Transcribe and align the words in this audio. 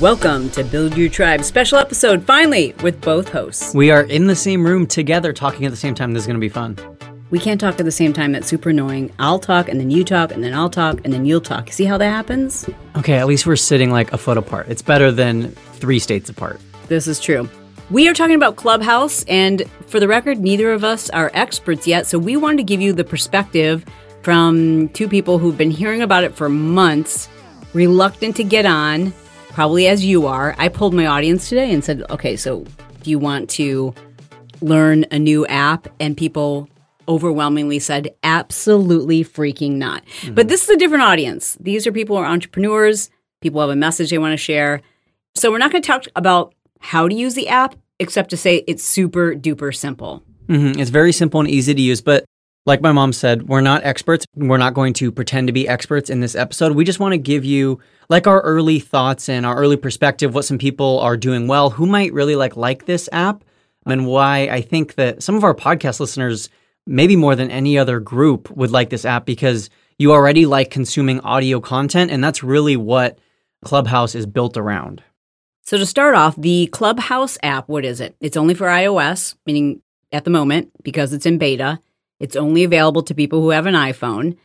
Welcome 0.00 0.48
to 0.52 0.64
Build 0.64 0.96
Your 0.96 1.10
Tribe 1.10 1.44
special 1.44 1.76
episode, 1.76 2.24
finally, 2.24 2.72
with 2.82 3.02
both 3.02 3.28
hosts. 3.28 3.74
We 3.74 3.90
are 3.90 4.04
in 4.04 4.28
the 4.28 4.34
same 4.34 4.64
room 4.64 4.86
together 4.86 5.30
talking 5.34 5.66
at 5.66 5.70
the 5.70 5.76
same 5.76 5.94
time. 5.94 6.14
This 6.14 6.22
is 6.22 6.26
going 6.26 6.38
to 6.38 6.40
be 6.40 6.48
fun. 6.48 6.78
We 7.28 7.38
can't 7.38 7.60
talk 7.60 7.78
at 7.78 7.84
the 7.84 7.92
same 7.92 8.14
time. 8.14 8.32
That's 8.32 8.46
super 8.46 8.70
annoying. 8.70 9.12
I'll 9.18 9.38
talk, 9.38 9.68
and 9.68 9.78
then 9.78 9.90
you 9.90 10.02
talk, 10.02 10.32
and 10.32 10.42
then 10.42 10.54
I'll 10.54 10.70
talk, 10.70 11.02
and 11.04 11.12
then 11.12 11.26
you'll 11.26 11.42
talk. 11.42 11.70
See 11.70 11.84
how 11.84 11.98
that 11.98 12.08
happens? 12.08 12.66
Okay, 12.96 13.18
at 13.18 13.26
least 13.26 13.46
we're 13.46 13.56
sitting 13.56 13.90
like 13.90 14.10
a 14.14 14.16
foot 14.16 14.38
apart. 14.38 14.68
It's 14.70 14.80
better 14.80 15.12
than 15.12 15.50
three 15.74 15.98
states 15.98 16.30
apart. 16.30 16.62
This 16.88 17.06
is 17.06 17.20
true. 17.20 17.46
We 17.90 18.08
are 18.08 18.14
talking 18.14 18.36
about 18.36 18.56
Clubhouse, 18.56 19.22
and 19.24 19.64
for 19.86 20.00
the 20.00 20.08
record, 20.08 20.38
neither 20.38 20.72
of 20.72 20.82
us 20.82 21.10
are 21.10 21.30
experts 21.34 21.86
yet, 21.86 22.06
so 22.06 22.18
we 22.18 22.38
wanted 22.38 22.56
to 22.56 22.64
give 22.64 22.80
you 22.80 22.94
the 22.94 23.04
perspective 23.04 23.84
from 24.22 24.88
two 24.94 25.08
people 25.08 25.36
who've 25.36 25.58
been 25.58 25.70
hearing 25.70 26.00
about 26.00 26.24
it 26.24 26.34
for 26.34 26.48
months, 26.48 27.28
reluctant 27.74 28.36
to 28.36 28.44
get 28.44 28.64
on, 28.64 29.12
probably 29.52 29.86
as 29.86 30.04
you 30.04 30.26
are. 30.26 30.54
I 30.58 30.68
pulled 30.68 30.94
my 30.94 31.06
audience 31.06 31.48
today 31.48 31.72
and 31.72 31.84
said, 31.84 32.02
okay, 32.10 32.36
so 32.36 32.64
do 33.02 33.10
you 33.10 33.18
want 33.18 33.50
to 33.50 33.94
learn 34.60 35.04
a 35.10 35.18
new 35.18 35.46
app? 35.46 35.88
And 35.98 36.16
people 36.16 36.68
overwhelmingly 37.08 37.78
said, 37.78 38.14
absolutely 38.22 39.24
freaking 39.24 39.72
not. 39.72 40.04
Mm-hmm. 40.06 40.34
But 40.34 40.48
this 40.48 40.62
is 40.62 40.70
a 40.70 40.76
different 40.76 41.02
audience. 41.02 41.56
These 41.60 41.86
are 41.86 41.92
people 41.92 42.16
who 42.16 42.22
are 42.22 42.26
entrepreneurs, 42.26 43.10
people 43.40 43.60
have 43.60 43.70
a 43.70 43.76
message 43.76 44.10
they 44.10 44.18
want 44.18 44.32
to 44.32 44.36
share. 44.36 44.80
So 45.34 45.50
we're 45.50 45.58
not 45.58 45.72
going 45.72 45.82
to 45.82 45.86
talk 45.86 46.04
about 46.14 46.54
how 46.78 47.08
to 47.08 47.14
use 47.14 47.34
the 47.34 47.48
app, 47.48 47.74
except 47.98 48.30
to 48.30 48.36
say 48.36 48.64
it's 48.66 48.84
super 48.84 49.34
duper 49.34 49.74
simple. 49.74 50.22
Mm-hmm. 50.46 50.80
It's 50.80 50.90
very 50.90 51.12
simple 51.12 51.40
and 51.40 51.48
easy 51.48 51.74
to 51.74 51.80
use. 51.80 52.00
But 52.00 52.24
like 52.70 52.80
my 52.80 52.92
mom 52.92 53.12
said, 53.12 53.48
we're 53.48 53.60
not 53.60 53.82
experts. 53.82 54.24
We're 54.36 54.56
not 54.56 54.74
going 54.74 54.92
to 54.94 55.10
pretend 55.10 55.48
to 55.48 55.52
be 55.52 55.66
experts 55.66 56.08
in 56.08 56.20
this 56.20 56.36
episode. 56.36 56.76
We 56.76 56.84
just 56.84 57.00
want 57.00 57.14
to 57.14 57.18
give 57.18 57.44
you 57.44 57.80
like 58.08 58.28
our 58.28 58.40
early 58.42 58.78
thoughts 58.78 59.28
and 59.28 59.44
our 59.44 59.56
early 59.56 59.76
perspective, 59.76 60.34
what 60.34 60.44
some 60.44 60.56
people 60.56 61.00
are 61.00 61.16
doing 61.16 61.48
well, 61.48 61.70
who 61.70 61.84
might 61.84 62.12
really 62.12 62.36
like 62.36 62.56
like 62.56 62.86
this 62.86 63.08
app, 63.10 63.42
and 63.86 64.06
why 64.06 64.42
I 64.42 64.60
think 64.60 64.94
that 64.94 65.20
some 65.20 65.34
of 65.34 65.42
our 65.42 65.52
podcast 65.52 65.98
listeners, 65.98 66.48
maybe 66.86 67.16
more 67.16 67.34
than 67.34 67.50
any 67.50 67.76
other 67.76 67.98
group, 67.98 68.48
would 68.52 68.70
like 68.70 68.88
this 68.90 69.04
app 69.04 69.26
because 69.26 69.68
you 69.98 70.12
already 70.12 70.46
like 70.46 70.70
consuming 70.70 71.18
audio 71.22 71.60
content, 71.60 72.12
and 72.12 72.22
that's 72.22 72.44
really 72.44 72.76
what 72.76 73.18
Clubhouse 73.64 74.14
is 74.14 74.26
built 74.26 74.56
around. 74.56 75.02
So 75.64 75.76
to 75.76 75.86
start 75.86 76.14
off, 76.14 76.36
the 76.36 76.68
Clubhouse 76.68 77.36
app, 77.42 77.68
what 77.68 77.84
is 77.84 78.00
it? 78.00 78.14
It's 78.20 78.36
only 78.36 78.54
for 78.54 78.68
iOS, 78.68 79.34
meaning 79.44 79.82
at 80.12 80.22
the 80.22 80.30
moment 80.30 80.70
because 80.84 81.12
it's 81.12 81.26
in 81.26 81.36
beta. 81.36 81.80
It's 82.20 82.36
only 82.36 82.62
available 82.62 83.02
to 83.02 83.14
people 83.14 83.40
who 83.40 83.50
have 83.50 83.66
an 83.66 83.74
iPhone. 83.74 84.36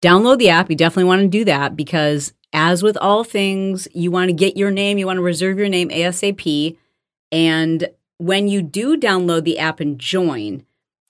Download 0.00 0.38
the 0.38 0.48
app. 0.48 0.70
You 0.70 0.76
definitely 0.76 1.08
want 1.08 1.22
to 1.22 1.28
do 1.28 1.44
that 1.44 1.76
because, 1.76 2.32
as 2.52 2.82
with 2.82 2.96
all 2.96 3.24
things, 3.24 3.88
you 3.92 4.10
want 4.10 4.28
to 4.28 4.34
get 4.34 4.56
your 4.56 4.70
name, 4.70 4.96
you 4.96 5.06
want 5.06 5.18
to 5.18 5.22
reserve 5.22 5.58
your 5.58 5.68
name 5.68 5.88
ASAP. 5.90 6.76
And 7.32 7.88
when 8.18 8.48
you 8.48 8.62
do 8.62 8.96
download 8.96 9.44
the 9.44 9.58
app 9.58 9.80
and 9.80 9.98
join, 9.98 10.64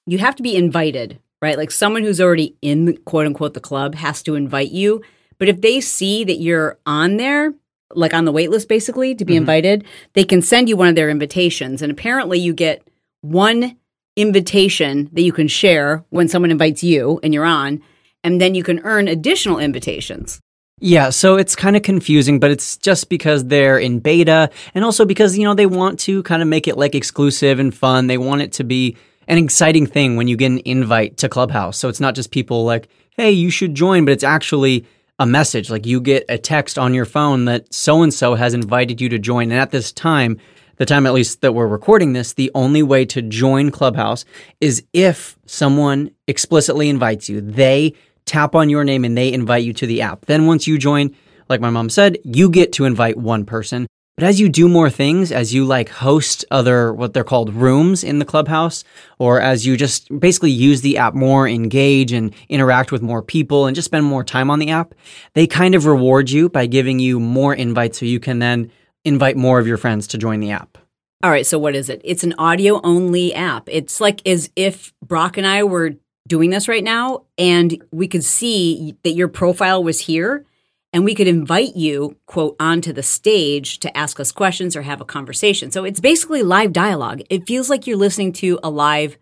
you 0.06 0.18
have 0.18 0.36
to 0.36 0.42
be 0.42 0.56
invited, 0.56 1.20
right? 1.42 1.58
Like 1.58 1.70
someone 1.70 2.02
who's 2.02 2.20
already 2.20 2.56
in 2.62 2.86
the, 2.86 2.96
quote 2.96 3.26
unquote 3.26 3.54
the 3.54 3.60
club 3.60 3.94
has 3.96 4.22
to 4.22 4.34
invite 4.34 4.70
you. 4.70 5.02
But 5.38 5.48
if 5.48 5.60
they 5.60 5.80
see 5.80 6.24
that 6.24 6.40
you're 6.40 6.78
on 6.86 7.18
there, 7.18 7.52
like 7.94 8.14
on 8.14 8.24
the 8.24 8.32
wait 8.32 8.50
list 8.50 8.68
basically 8.68 9.14
to 9.14 9.24
be 9.24 9.34
mm-hmm. 9.34 9.42
invited, 9.42 9.84
they 10.14 10.24
can 10.24 10.42
send 10.42 10.68
you 10.68 10.76
one 10.76 10.88
of 10.88 10.94
their 10.94 11.10
invitations. 11.10 11.82
And 11.82 11.92
apparently 11.92 12.38
you 12.38 12.54
get 12.54 12.82
one 13.20 13.76
invitation 14.16 15.10
that 15.12 15.22
you 15.22 15.32
can 15.32 15.48
share 15.48 16.04
when 16.10 16.28
someone 16.28 16.50
invites 16.50 16.82
you 16.82 17.20
and 17.22 17.32
you're 17.32 17.44
on, 17.44 17.82
and 18.24 18.40
then 18.40 18.54
you 18.54 18.64
can 18.64 18.80
earn 18.80 19.06
additional 19.06 19.58
invitations. 19.58 20.40
Yeah, 20.78 21.08
so 21.08 21.36
it's 21.36 21.56
kind 21.56 21.74
of 21.74 21.82
confusing, 21.82 22.38
but 22.38 22.50
it's 22.50 22.76
just 22.76 23.08
because 23.08 23.46
they're 23.46 23.78
in 23.78 23.98
beta 23.98 24.50
and 24.74 24.84
also 24.84 25.06
because, 25.06 25.38
you 25.38 25.44
know, 25.44 25.54
they 25.54 25.64
want 25.64 25.98
to 26.00 26.22
kind 26.24 26.42
of 26.42 26.48
make 26.48 26.68
it 26.68 26.76
like 26.76 26.94
exclusive 26.94 27.58
and 27.58 27.74
fun. 27.74 28.08
They 28.08 28.18
want 28.18 28.42
it 28.42 28.52
to 28.54 28.64
be 28.64 28.96
an 29.26 29.38
exciting 29.38 29.86
thing 29.86 30.16
when 30.16 30.28
you 30.28 30.36
get 30.36 30.50
an 30.50 30.60
invite 30.66 31.16
to 31.18 31.30
Clubhouse. 31.30 31.78
So 31.78 31.88
it's 31.88 32.00
not 32.00 32.14
just 32.14 32.30
people 32.30 32.64
like, 32.64 32.88
hey, 33.16 33.30
you 33.30 33.48
should 33.48 33.74
join, 33.74 34.04
but 34.04 34.12
it's 34.12 34.24
actually 34.24 34.84
a 35.18 35.24
message. 35.24 35.70
Like 35.70 35.86
you 35.86 35.98
get 35.98 36.26
a 36.28 36.36
text 36.36 36.78
on 36.78 36.92
your 36.92 37.06
phone 37.06 37.46
that 37.46 37.72
so 37.72 38.02
and 38.02 38.12
so 38.12 38.34
has 38.34 38.52
invited 38.52 39.00
you 39.00 39.08
to 39.08 39.18
join. 39.18 39.50
And 39.50 39.58
at 39.58 39.70
this 39.70 39.92
time, 39.92 40.38
the 40.76 40.86
time 40.86 41.06
at 41.06 41.14
least 41.14 41.40
that 41.40 41.54
we're 41.54 41.66
recording 41.66 42.12
this, 42.12 42.34
the 42.34 42.50
only 42.54 42.82
way 42.82 43.04
to 43.06 43.22
join 43.22 43.70
Clubhouse 43.70 44.24
is 44.60 44.84
if 44.92 45.38
someone 45.46 46.10
explicitly 46.26 46.88
invites 46.88 47.28
you. 47.28 47.40
They 47.40 47.94
tap 48.24 48.54
on 48.54 48.68
your 48.68 48.84
name 48.84 49.04
and 49.04 49.16
they 49.16 49.32
invite 49.32 49.64
you 49.64 49.72
to 49.74 49.86
the 49.86 50.02
app. 50.02 50.26
Then 50.26 50.46
once 50.46 50.66
you 50.66 50.78
join, 50.78 51.14
like 51.48 51.60
my 51.60 51.70
mom 51.70 51.88
said, 51.88 52.18
you 52.24 52.50
get 52.50 52.72
to 52.74 52.84
invite 52.84 53.16
one 53.16 53.44
person. 53.44 53.86
But 54.16 54.24
as 54.24 54.40
you 54.40 54.48
do 54.48 54.66
more 54.66 54.88
things, 54.88 55.30
as 55.30 55.52
you 55.52 55.66
like 55.66 55.90
host 55.90 56.46
other 56.50 56.90
what 56.90 57.12
they're 57.12 57.22
called 57.22 57.52
rooms 57.52 58.02
in 58.02 58.18
the 58.18 58.24
clubhouse, 58.24 58.82
or 59.18 59.42
as 59.42 59.66
you 59.66 59.76
just 59.76 60.08
basically 60.18 60.50
use 60.50 60.80
the 60.80 60.96
app 60.96 61.12
more, 61.12 61.46
engage 61.46 62.12
and 62.12 62.34
interact 62.48 62.90
with 62.90 63.02
more 63.02 63.20
people 63.20 63.66
and 63.66 63.74
just 63.74 63.84
spend 63.84 64.06
more 64.06 64.24
time 64.24 64.50
on 64.50 64.58
the 64.58 64.70
app, 64.70 64.94
they 65.34 65.46
kind 65.46 65.74
of 65.74 65.84
reward 65.84 66.30
you 66.30 66.48
by 66.48 66.64
giving 66.64 66.98
you 66.98 67.20
more 67.20 67.54
invites 67.54 67.98
so 67.98 68.06
you 68.06 68.18
can 68.18 68.38
then 68.38 68.72
invite 69.06 69.36
more 69.36 69.58
of 69.58 69.66
your 69.66 69.78
friends 69.78 70.06
to 70.08 70.18
join 70.18 70.40
the 70.40 70.50
app. 70.50 70.76
All 71.22 71.30
right, 71.30 71.46
so 71.46 71.58
what 71.58 71.74
is 71.74 71.88
it? 71.88 72.02
It's 72.04 72.24
an 72.24 72.34
audio 72.38 72.80
only 72.82 73.32
app. 73.32 73.68
It's 73.68 74.00
like 74.00 74.26
as 74.26 74.50
if 74.56 74.92
Brock 75.02 75.38
and 75.38 75.46
I 75.46 75.62
were 75.62 75.94
doing 76.28 76.50
this 76.50 76.68
right 76.68 76.84
now 76.84 77.22
and 77.38 77.82
we 77.92 78.08
could 78.08 78.24
see 78.24 78.96
that 79.04 79.12
your 79.12 79.28
profile 79.28 79.82
was 79.82 80.00
here 80.00 80.44
and 80.92 81.04
we 81.04 81.14
could 81.14 81.28
invite 81.28 81.76
you, 81.76 82.16
quote, 82.26 82.56
onto 82.58 82.92
the 82.92 83.02
stage 83.02 83.78
to 83.80 83.96
ask 83.96 84.18
us 84.18 84.32
questions 84.32 84.74
or 84.74 84.82
have 84.82 85.00
a 85.00 85.04
conversation. 85.04 85.70
So 85.70 85.84
it's 85.84 86.00
basically 86.00 86.42
live 86.42 86.72
dialogue. 86.72 87.22
It 87.30 87.46
feels 87.46 87.70
like 87.70 87.86
you're 87.86 87.96
listening 87.96 88.32
to 88.34 88.58
a 88.62 88.70
live 88.70 89.16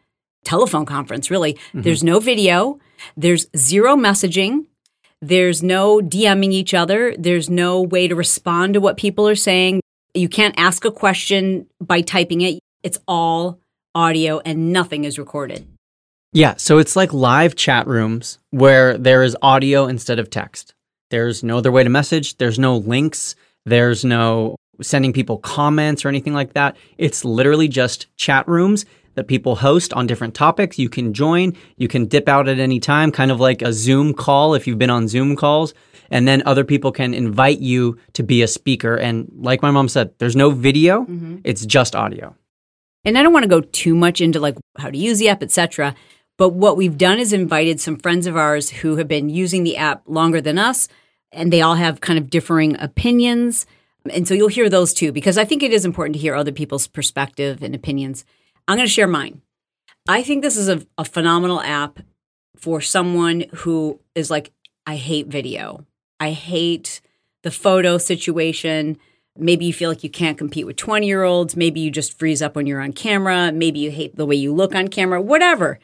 telephone 0.45 0.87
conference, 0.87 1.31
really. 1.31 1.55
Mm-hmm. 1.55 1.83
There's 1.83 2.03
no 2.03 2.21
video, 2.21 2.79
there's 3.17 3.47
zero 3.57 3.97
messaging. 3.97 4.67
There's 5.27 5.63
no 5.63 6.01
DMing 6.01 6.53
each 6.53 6.75
other. 6.75 7.15
There's 7.19 7.49
no 7.49 7.81
way 7.81 8.09
to 8.09 8.15
respond 8.15 8.75
to 8.75 8.81
what 8.81 8.99
people 8.99 9.27
are 9.27 9.35
saying. 9.35 9.81
You 10.13 10.29
can't 10.29 10.55
ask 10.59 10.85
a 10.85 10.91
question 10.91 11.67
by 11.81 12.03
typing 12.03 12.43
it. 12.43 12.59
It's 12.83 12.99
all 13.09 13.59
audio 13.95 14.41
and 14.41 14.71
nothing 14.71 15.05
is 15.05 15.19
recorded. 15.19 15.67
Yeah, 16.35 16.57
so 16.59 16.77
it's 16.77 16.95
like 16.95 17.15
live 17.15 17.57
chat 17.57 17.87
rooms 17.87 18.39
where 18.51 18.99
there 18.99 19.23
is 19.23 19.35
audio 19.41 19.87
instead 19.87 20.19
of 20.19 20.29
text. 20.29 20.75
There's 21.09 21.43
no 21.43 21.57
other 21.57 21.73
way 21.73 21.85
to 21.85 21.91
message, 21.91 22.37
there's 22.37 22.59
no 22.59 22.77
links, 22.77 23.35
there's 23.65 24.05
no 24.05 24.57
sending 24.83 25.15
people 25.15 25.39
comments 25.39 26.05
or 26.05 26.09
anything 26.09 26.35
like 26.35 26.53
that. 26.53 26.77
It's 26.99 27.25
literally 27.25 27.69
just 27.69 28.15
chat 28.19 28.47
rooms 28.47 28.85
that 29.15 29.29
people 29.29 29.57
host 29.57 29.93
on 29.93 30.07
different 30.07 30.35
topics. 30.35 30.79
You 30.79 30.89
can 30.89 31.13
join, 31.13 31.57
you 31.77 31.89
can 31.89 32.07
dip 32.07 32.29
out 32.29 32.49
at 32.49 32.59
any 32.59 32.81
time, 32.81 33.11
kind 33.11 33.31
of 33.31 33.41
like 33.41 33.63
a 33.63 33.73
Zoom 33.73 34.15
call 34.15 34.55
if 34.55 34.67
you've 34.67 34.79
been 34.79 34.91
on 34.91 35.09
Zoom 35.09 35.37
calls. 35.37 35.75
And 36.11 36.29
then 36.29 36.43
other 36.47 36.65
people 36.65 36.93
can 36.93 37.15
invite 37.15 37.61
you 37.61 37.99
to 38.13 38.23
be 38.23 38.43
a 38.43 38.49
speaker. 38.49 38.95
And 38.97 39.31
like 39.37 39.63
my 39.63 39.71
mom 39.71 39.89
said, 39.89 40.13
there's 40.19 40.37
no 40.37 40.51
video, 40.51 41.03
mm-hmm. 41.03 41.39
it's 41.45 41.65
just 41.65 41.97
audio. 41.97 42.37
And 43.05 43.19
I 43.19 43.23
don't 43.23 43.33
want 43.33 43.45
to 43.45 43.49
go 43.49 43.61
too 43.61 43.95
much 43.95 44.21
into 44.21 44.41
like 44.41 44.57
how 44.79 44.91
to 44.91 44.99
use 44.99 45.19
the 45.19 45.29
app, 45.29 45.43
etc. 45.43 45.95
But 46.37 46.51
what 46.51 46.77
we've 46.77 46.99
done 46.99 47.19
is 47.19 47.33
invited 47.33 47.81
some 47.81 47.97
friends 47.97 48.27
of 48.27 48.37
ours 48.37 48.71
who 48.71 48.97
have 48.97 49.09
been 49.09 49.29
using 49.29 49.65
the 49.65 49.77
app 49.77 50.03
longer 50.07 50.41
than 50.41 50.59
us 50.59 50.89
and 51.35 51.53
they 51.53 51.61
all 51.61 51.75
have 51.75 52.01
kind 52.01 52.19
of 52.19 52.31
differing 52.31 52.77
opinions. 52.81 53.67
And 54.11 54.27
so 54.27 54.35
you'll 54.35 54.49
hear 54.49 54.69
those 54.69 54.95
too, 54.95 55.13
because 55.13 55.39
I 55.39 55.45
think 55.45 55.63
it 55.63 55.73
is 55.73 55.85
important 55.85 56.15
to 56.15 56.21
hear 56.21 56.35
other 56.35 56.53
people's 56.53 56.87
perspective 56.87 57.63
and 57.63 57.75
opinions. 57.75 58.25
I'm 58.67 58.77
going 58.77 58.87
to 58.87 58.93
share 58.93 59.07
mine. 59.07 59.43
I 60.09 60.23
think 60.23 60.43
this 60.43 60.57
is 60.57 60.69
a, 60.69 60.87
a 60.99 61.05
phenomenal 61.05 61.61
app 61.61 62.01
for 62.57 62.81
someone 62.81 63.45
who 63.55 64.01
is 64.15 64.31
like, 64.31 64.53
I 64.87 64.97
hate 64.97 65.29
video. 65.29 65.87
I 66.21 66.31
hate 66.31 67.01
the 67.43 67.51
photo 67.51 67.99
situation. 67.99 68.99
Maybe 69.37 69.65
you 69.65 69.73
feel 69.73 69.91
like 69.91 70.05
you 70.05 70.11
can't 70.11 70.39
compete 70.39 70.67
with 70.67 70.77
20 70.77 71.07
year 71.07 71.25
olds. 71.25 71.57
Maybe 71.57 71.81
you 71.81 71.91
just 71.91 72.19
freeze 72.19 72.43
up 72.43 72.57
when 72.57 72.67
you're 72.67 72.81
on 72.81 72.93
camera. 72.93 73.53
Maybe 73.53 73.81
you 73.81 73.91
hate 73.91 74.17
the 74.17 74.27
way 74.27 74.37
you 74.37 74.55
look 74.55 74.75
on 74.75 74.89
camera, 74.89 75.21
whatever. 75.21 75.79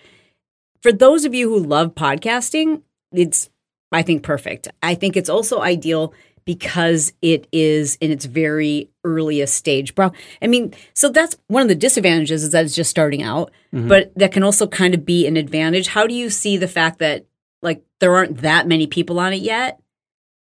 For 0.82 0.92
those 0.92 1.24
of 1.24 1.34
you 1.34 1.48
who 1.48 1.58
love 1.58 1.94
podcasting, 1.94 2.82
it's, 3.12 3.50
I 3.92 4.02
think, 4.02 4.22
perfect. 4.22 4.68
I 4.82 4.94
think 4.94 5.16
it's 5.16 5.28
also 5.28 5.60
ideal 5.60 6.14
because 6.50 7.12
it 7.22 7.46
is 7.52 7.94
in 8.00 8.10
its 8.10 8.24
very 8.24 8.90
earliest 9.04 9.54
stage. 9.54 9.94
Bro, 9.94 10.10
I 10.42 10.48
mean, 10.48 10.74
so 10.94 11.08
that's 11.08 11.36
one 11.46 11.62
of 11.62 11.68
the 11.68 11.76
disadvantages 11.76 12.42
is 12.42 12.50
that 12.50 12.64
it's 12.64 12.74
just 12.74 12.90
starting 12.90 13.22
out, 13.22 13.52
mm-hmm. 13.72 13.86
but 13.86 14.10
that 14.16 14.32
can 14.32 14.42
also 14.42 14.66
kind 14.66 14.92
of 14.92 15.06
be 15.06 15.28
an 15.28 15.36
advantage. 15.36 15.86
How 15.86 16.08
do 16.08 16.14
you 16.14 16.28
see 16.28 16.56
the 16.56 16.66
fact 16.66 16.98
that 16.98 17.24
like 17.62 17.84
there 18.00 18.16
aren't 18.16 18.38
that 18.38 18.66
many 18.66 18.88
people 18.88 19.20
on 19.20 19.32
it 19.32 19.42
yet? 19.42 19.78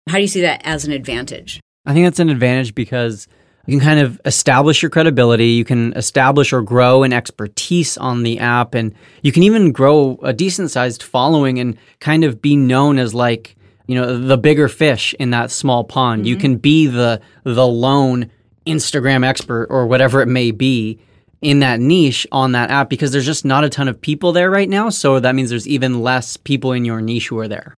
How 0.09 0.15
do 0.15 0.23
you 0.23 0.29
see 0.29 0.41
that 0.41 0.63
as 0.65 0.87
an 0.87 0.93
advantage? 0.93 1.61
I 1.85 1.93
think 1.93 2.07
that's 2.07 2.19
an 2.19 2.31
advantage 2.31 2.75
because 2.75 3.29
you 3.67 3.79
can 3.79 3.87
kind 3.87 4.01
of 4.01 4.19
establish 4.25 4.81
your 4.81 4.89
credibility. 4.89 5.49
You 5.49 5.67
can 5.67 5.93
establish 5.93 6.55
or 6.55 6.63
grow 6.63 7.03
an 7.03 7.13
expertise 7.13 7.99
on 7.99 8.23
the 8.23 8.39
app, 8.39 8.75
and 8.75 8.95
you 9.21 9.33
can 9.33 9.43
even 9.43 9.71
grow 9.71 10.19
a 10.23 10.33
decent 10.33 10.71
sized 10.71 11.03
following 11.03 11.59
and 11.59 11.77
kind 11.99 12.25
of 12.25 12.41
be 12.41 12.57
known 12.57 12.99
as 12.99 13.13
like, 13.13 13.55
you 13.91 14.01
know, 14.01 14.19
the 14.19 14.39
bigger 14.39 14.69
fish 14.69 15.15
in 15.19 15.31
that 15.31 15.51
small 15.51 15.83
pond. 15.83 16.21
Mm-hmm. 16.21 16.29
You 16.29 16.37
can 16.37 16.57
be 16.57 16.87
the 16.87 17.21
the 17.43 17.67
lone 17.67 18.31
Instagram 18.65 19.25
expert 19.25 19.67
or 19.69 19.87
whatever 19.87 20.23
it 20.23 20.29
may 20.29 20.53
be 20.53 21.01
in 21.43 21.59
that 21.59 21.81
niche 21.81 22.25
on 22.31 22.53
that 22.53 22.71
app 22.71 22.89
because 22.89 23.11
there's 23.11 23.27
just 23.27 23.45
not 23.45 23.65
a 23.65 23.69
ton 23.69 23.89
of 23.89 24.01
people 24.01 24.33
there 24.33 24.49
right 24.49 24.69
now. 24.69 24.91
So 24.91 25.19
that 25.19 25.35
means 25.35 25.51
there's 25.51 25.67
even 25.67 26.03
less 26.03 26.37
people 26.37 26.73
in 26.73 26.85
your 26.85 27.01
niche 27.01 27.29
who 27.29 27.39
are 27.41 27.49
there. 27.49 27.75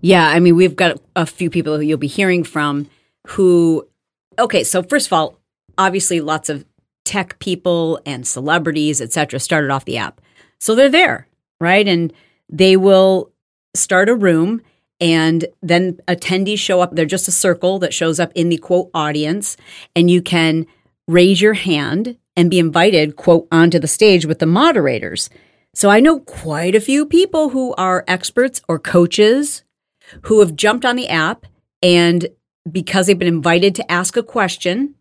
Yeah, 0.00 0.28
I 0.28 0.38
mean, 0.38 0.54
we've 0.54 0.76
got 0.76 1.00
a 1.16 1.26
few 1.26 1.50
people 1.50 1.76
who 1.76 1.82
you'll 1.82 1.98
be 1.98 2.06
hearing 2.06 2.44
from 2.44 2.88
who, 3.26 3.88
okay, 4.38 4.62
so 4.62 4.84
first 4.84 5.08
of 5.08 5.12
all, 5.12 5.38
obviously 5.76 6.20
lots 6.20 6.48
of 6.48 6.64
tech 7.04 7.40
people 7.40 8.00
and 8.06 8.24
celebrities, 8.24 9.00
etc., 9.00 9.40
started 9.40 9.70
off 9.70 9.84
the 9.84 9.96
app. 9.96 10.20
So 10.60 10.76
they're 10.76 10.88
there, 10.88 11.26
right? 11.60 11.88
And 11.88 12.12
they 12.48 12.76
will 12.76 13.32
start 13.74 14.08
a 14.08 14.14
room 14.14 14.60
and 15.00 15.44
then 15.62 15.98
attendees 16.08 16.58
show 16.58 16.80
up. 16.80 16.94
They're 16.94 17.06
just 17.06 17.28
a 17.28 17.32
circle 17.32 17.78
that 17.80 17.94
shows 17.94 18.18
up 18.18 18.32
in 18.34 18.48
the 18.48 18.58
quote 18.58 18.90
audience, 18.94 19.56
and 19.94 20.10
you 20.10 20.22
can 20.22 20.66
raise 21.06 21.40
your 21.40 21.54
hand 21.54 22.16
and 22.36 22.50
be 22.50 22.58
invited, 22.58 23.16
quote, 23.16 23.48
onto 23.50 23.78
the 23.78 23.88
stage 23.88 24.26
with 24.26 24.38
the 24.38 24.46
moderators. 24.46 25.30
So 25.74 25.90
I 25.90 26.00
know 26.00 26.20
quite 26.20 26.74
a 26.74 26.80
few 26.80 27.06
people 27.06 27.50
who 27.50 27.74
are 27.74 28.04
experts 28.06 28.60
or 28.68 28.78
coaches 28.78 29.64
who 30.22 30.40
have 30.40 30.56
jumped 30.56 30.84
on 30.84 30.96
the 30.96 31.08
app 31.08 31.46
and 31.82 32.26
because 32.70 33.06
they've 33.06 33.18
been 33.18 33.28
invited 33.28 33.74
to 33.76 33.90
ask 33.90 34.16
a 34.16 34.22
question, 34.22 34.94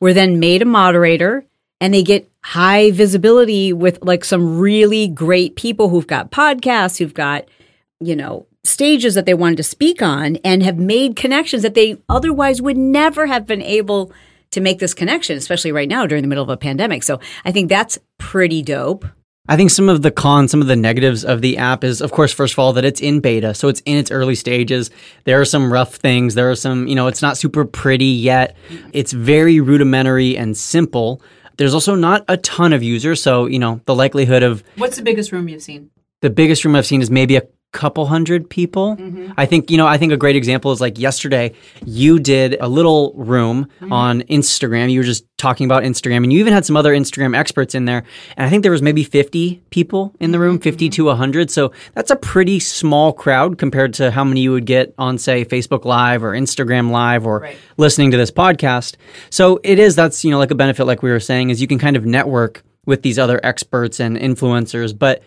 were 0.00 0.12
then 0.12 0.40
made 0.40 0.62
a 0.62 0.66
moderator 0.66 1.44
and 1.80 1.94
they 1.94 2.02
get 2.02 2.30
high 2.42 2.90
visibility 2.90 3.72
with 3.72 3.98
like 4.02 4.24
some 4.24 4.58
really 4.58 5.08
great 5.08 5.56
people 5.56 5.88
who've 5.88 6.06
got 6.06 6.30
podcasts, 6.30 6.98
who've 6.98 7.14
got, 7.14 7.46
you 8.00 8.16
know, 8.16 8.46
stages 8.64 9.14
that 9.14 9.26
they 9.26 9.34
wanted 9.34 9.56
to 9.56 9.62
speak 9.62 10.02
on 10.02 10.36
and 10.44 10.62
have 10.62 10.78
made 10.78 11.16
connections 11.16 11.62
that 11.62 11.74
they 11.74 11.98
otherwise 12.08 12.62
would 12.62 12.76
never 12.76 13.26
have 13.26 13.46
been 13.46 13.62
able 13.62 14.12
to 14.52 14.60
make 14.60 14.78
this 14.78 14.94
connection, 14.94 15.36
especially 15.36 15.72
right 15.72 15.88
now 15.88 16.06
during 16.06 16.22
the 16.22 16.28
middle 16.28 16.44
of 16.44 16.50
a 16.50 16.56
pandemic. 16.56 17.02
So 17.02 17.20
I 17.44 17.52
think 17.52 17.68
that's 17.68 17.98
pretty 18.18 18.62
dope. 18.62 19.04
I 19.48 19.56
think 19.56 19.70
some 19.70 19.88
of 19.88 20.02
the 20.02 20.12
cons, 20.12 20.52
some 20.52 20.60
of 20.60 20.68
the 20.68 20.76
negatives 20.76 21.24
of 21.24 21.40
the 21.40 21.58
app 21.58 21.82
is, 21.82 22.00
of 22.00 22.12
course, 22.12 22.32
first 22.32 22.52
of 22.54 22.60
all, 22.60 22.72
that 22.74 22.84
it's 22.84 23.00
in 23.00 23.18
beta. 23.18 23.54
So 23.54 23.66
it's 23.66 23.82
in 23.84 23.96
its 23.96 24.12
early 24.12 24.36
stages. 24.36 24.90
There 25.24 25.40
are 25.40 25.44
some 25.44 25.72
rough 25.72 25.96
things. 25.96 26.36
There 26.36 26.48
are 26.48 26.54
some, 26.54 26.86
you 26.86 26.94
know, 26.94 27.08
it's 27.08 27.22
not 27.22 27.36
super 27.36 27.64
pretty 27.64 28.04
yet. 28.04 28.56
It's 28.92 29.12
very 29.12 29.58
rudimentary 29.58 30.36
and 30.36 30.56
simple. 30.56 31.20
There's 31.56 31.74
also 31.74 31.96
not 31.96 32.24
a 32.28 32.36
ton 32.36 32.72
of 32.72 32.84
users. 32.84 33.20
So, 33.20 33.46
you 33.46 33.58
know, 33.58 33.80
the 33.86 33.96
likelihood 33.96 34.44
of. 34.44 34.62
What's 34.76 34.96
the 34.96 35.02
biggest 35.02 35.32
room 35.32 35.48
you've 35.48 35.62
seen? 35.62 35.90
The 36.20 36.30
biggest 36.30 36.64
room 36.64 36.76
I've 36.76 36.86
seen 36.86 37.02
is 37.02 37.10
maybe 37.10 37.34
a 37.36 37.42
couple 37.72 38.06
hundred 38.06 38.48
people. 38.48 38.96
Mm-hmm. 38.96 39.32
I 39.36 39.46
think, 39.46 39.70
you 39.70 39.78
know, 39.78 39.86
I 39.86 39.96
think 39.96 40.12
a 40.12 40.16
great 40.16 40.36
example 40.36 40.72
is 40.72 40.80
like 40.80 40.98
yesterday, 40.98 41.54
you 41.84 42.20
did 42.20 42.56
a 42.60 42.68
little 42.68 43.14
room 43.14 43.66
mm-hmm. 43.80 43.92
on 43.92 44.22
Instagram. 44.22 44.90
You 44.90 45.00
were 45.00 45.04
just 45.04 45.24
talking 45.38 45.64
about 45.64 45.82
Instagram 45.82 46.18
and 46.18 46.32
you 46.32 46.38
even 46.38 46.52
had 46.52 46.66
some 46.66 46.76
other 46.76 46.94
Instagram 46.94 47.36
experts 47.36 47.74
in 47.74 47.86
there. 47.86 48.04
And 48.36 48.46
I 48.46 48.50
think 48.50 48.62
there 48.62 48.72
was 48.72 48.82
maybe 48.82 49.02
50 49.02 49.62
people 49.70 50.14
in 50.20 50.32
the 50.32 50.38
room, 50.38 50.56
mm-hmm. 50.56 50.62
50 50.62 50.90
to 50.90 51.04
100. 51.06 51.50
So 51.50 51.72
that's 51.94 52.10
a 52.10 52.16
pretty 52.16 52.60
small 52.60 53.12
crowd 53.12 53.56
compared 53.56 53.94
to 53.94 54.10
how 54.10 54.22
many 54.22 54.42
you 54.42 54.52
would 54.52 54.66
get 54.66 54.94
on, 54.98 55.16
say, 55.16 55.44
Facebook 55.44 55.86
Live 55.86 56.22
or 56.22 56.32
Instagram 56.32 56.90
Live 56.90 57.26
or 57.26 57.40
right. 57.40 57.56
listening 57.78 58.10
to 58.10 58.18
this 58.18 58.30
podcast. 58.30 58.96
So 59.30 59.60
it 59.64 59.78
is, 59.78 59.96
that's, 59.96 60.24
you 60.24 60.30
know, 60.30 60.38
like 60.38 60.50
a 60.50 60.54
benefit, 60.54 60.84
like 60.84 61.02
we 61.02 61.10
were 61.10 61.20
saying, 61.20 61.48
is 61.48 61.60
you 61.60 61.66
can 61.66 61.78
kind 61.78 61.96
of 61.96 62.04
network 62.04 62.62
with 62.84 63.02
these 63.02 63.18
other 63.18 63.40
experts 63.42 63.98
and 63.98 64.16
influencers. 64.16 64.96
But 64.96 65.22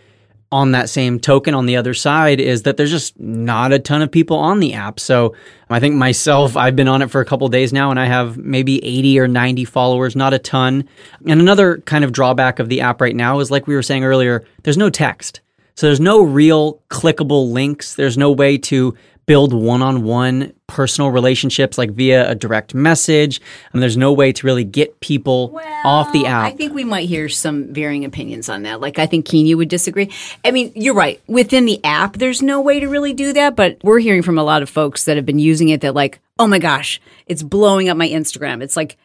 on 0.56 0.72
that 0.72 0.90
same 0.90 1.20
token, 1.20 1.54
on 1.54 1.66
the 1.66 1.76
other 1.76 1.94
side, 1.94 2.40
is 2.40 2.64
that 2.64 2.78
there's 2.78 2.90
just 2.90 3.20
not 3.20 3.74
a 3.74 3.78
ton 3.78 4.02
of 4.02 4.10
people 4.10 4.38
on 4.38 4.62
the 4.62 4.74
app. 4.74 5.02
So 5.02 5.36
I 5.70 5.82
think 5.82 5.96
myself, 5.96 6.56
I've 6.56 6.78
been 6.78 6.88
on 6.88 7.02
it 7.02 7.12
for 7.12 7.20
a 7.20 7.26
couple 7.26 7.50
days 7.50 7.74
now 7.74 7.92
and 7.92 8.00
I 8.00 8.06
have 8.06 8.38
maybe 8.38 8.84
80 8.84 9.20
or 9.20 9.28
90 9.28 9.66
followers, 9.66 10.16
not 10.16 10.34
a 10.34 10.40
ton. 10.40 10.88
And 11.28 11.42
another 11.42 11.80
kind 11.80 12.06
of 12.06 12.14
drawback 12.14 12.60
of 12.60 12.70
the 12.70 12.80
app 12.80 13.02
right 13.02 13.16
now 13.16 13.40
is 13.40 13.52
like 13.52 13.68
we 13.68 13.76
were 13.76 13.84
saying 13.84 14.06
earlier, 14.06 14.46
there's 14.64 14.78
no 14.78 14.90
text. 14.90 15.42
So 15.76 15.88
there's 15.88 16.00
no 16.00 16.22
real 16.22 16.82
clickable 16.90 17.52
links. 17.52 17.96
There's 17.96 18.18
no 18.18 18.32
way 18.32 18.58
to 18.60 18.96
build 19.26 19.54
one-on-one 19.54 20.54
personal 20.68 21.12
relationships 21.12 21.78
like 21.78 21.92
via 21.92 22.30
a 22.30 22.36
direct 22.36 22.74
message. 22.74 23.42
And 23.74 23.82
there's 23.82 23.98
no 23.98 24.14
way 24.14 24.32
to 24.32 24.46
really 24.46 24.64
get 24.64 25.00
people 25.00 25.50
well, 25.50 25.82
off 25.86 26.12
the 26.12 26.26
app 26.26 26.46
i 26.46 26.52
think 26.52 26.74
we 26.74 26.84
might 26.84 27.08
hear 27.08 27.30
some 27.30 27.74
varying 27.74 28.06
opinions 28.06 28.50
on 28.50 28.64
that. 28.64 28.82
Like 28.82 29.00
i 29.00 29.06
think 29.06 29.26
kenya 29.26 29.58
would 29.58 29.70
disagree. 29.70 30.12
I 30.44 30.52
mean 30.52 30.72
you're 30.76 30.96
right. 30.96 31.22
Within 31.28 31.66
the 31.66 31.84
app 31.84 32.18
there's 32.18 32.42
no 32.42 32.62
way 32.62 32.80
to 32.80 32.88
really 32.88 33.14
do 33.14 33.34
that 33.34 33.56
but 33.56 33.78
we're 33.84 34.00
hearing 34.00 34.22
from 34.22 34.38
a 34.38 34.44
lot 34.44 34.62
of 34.62 34.70
folks 34.70 35.06
that 35.06 35.18
have 35.18 35.26
been 35.26 35.40
using 35.40 35.70
it 35.70 35.82
that 35.82 35.96
like 35.96 36.20
oh 36.40 36.48
my 36.48 36.60
gosh 36.60 37.02
it's 37.28 37.44
blowing 37.44 37.90
up 37.90 37.98
my 37.98 38.08
instagram. 38.08 38.62
It's 38.62 38.76
like 38.76 38.98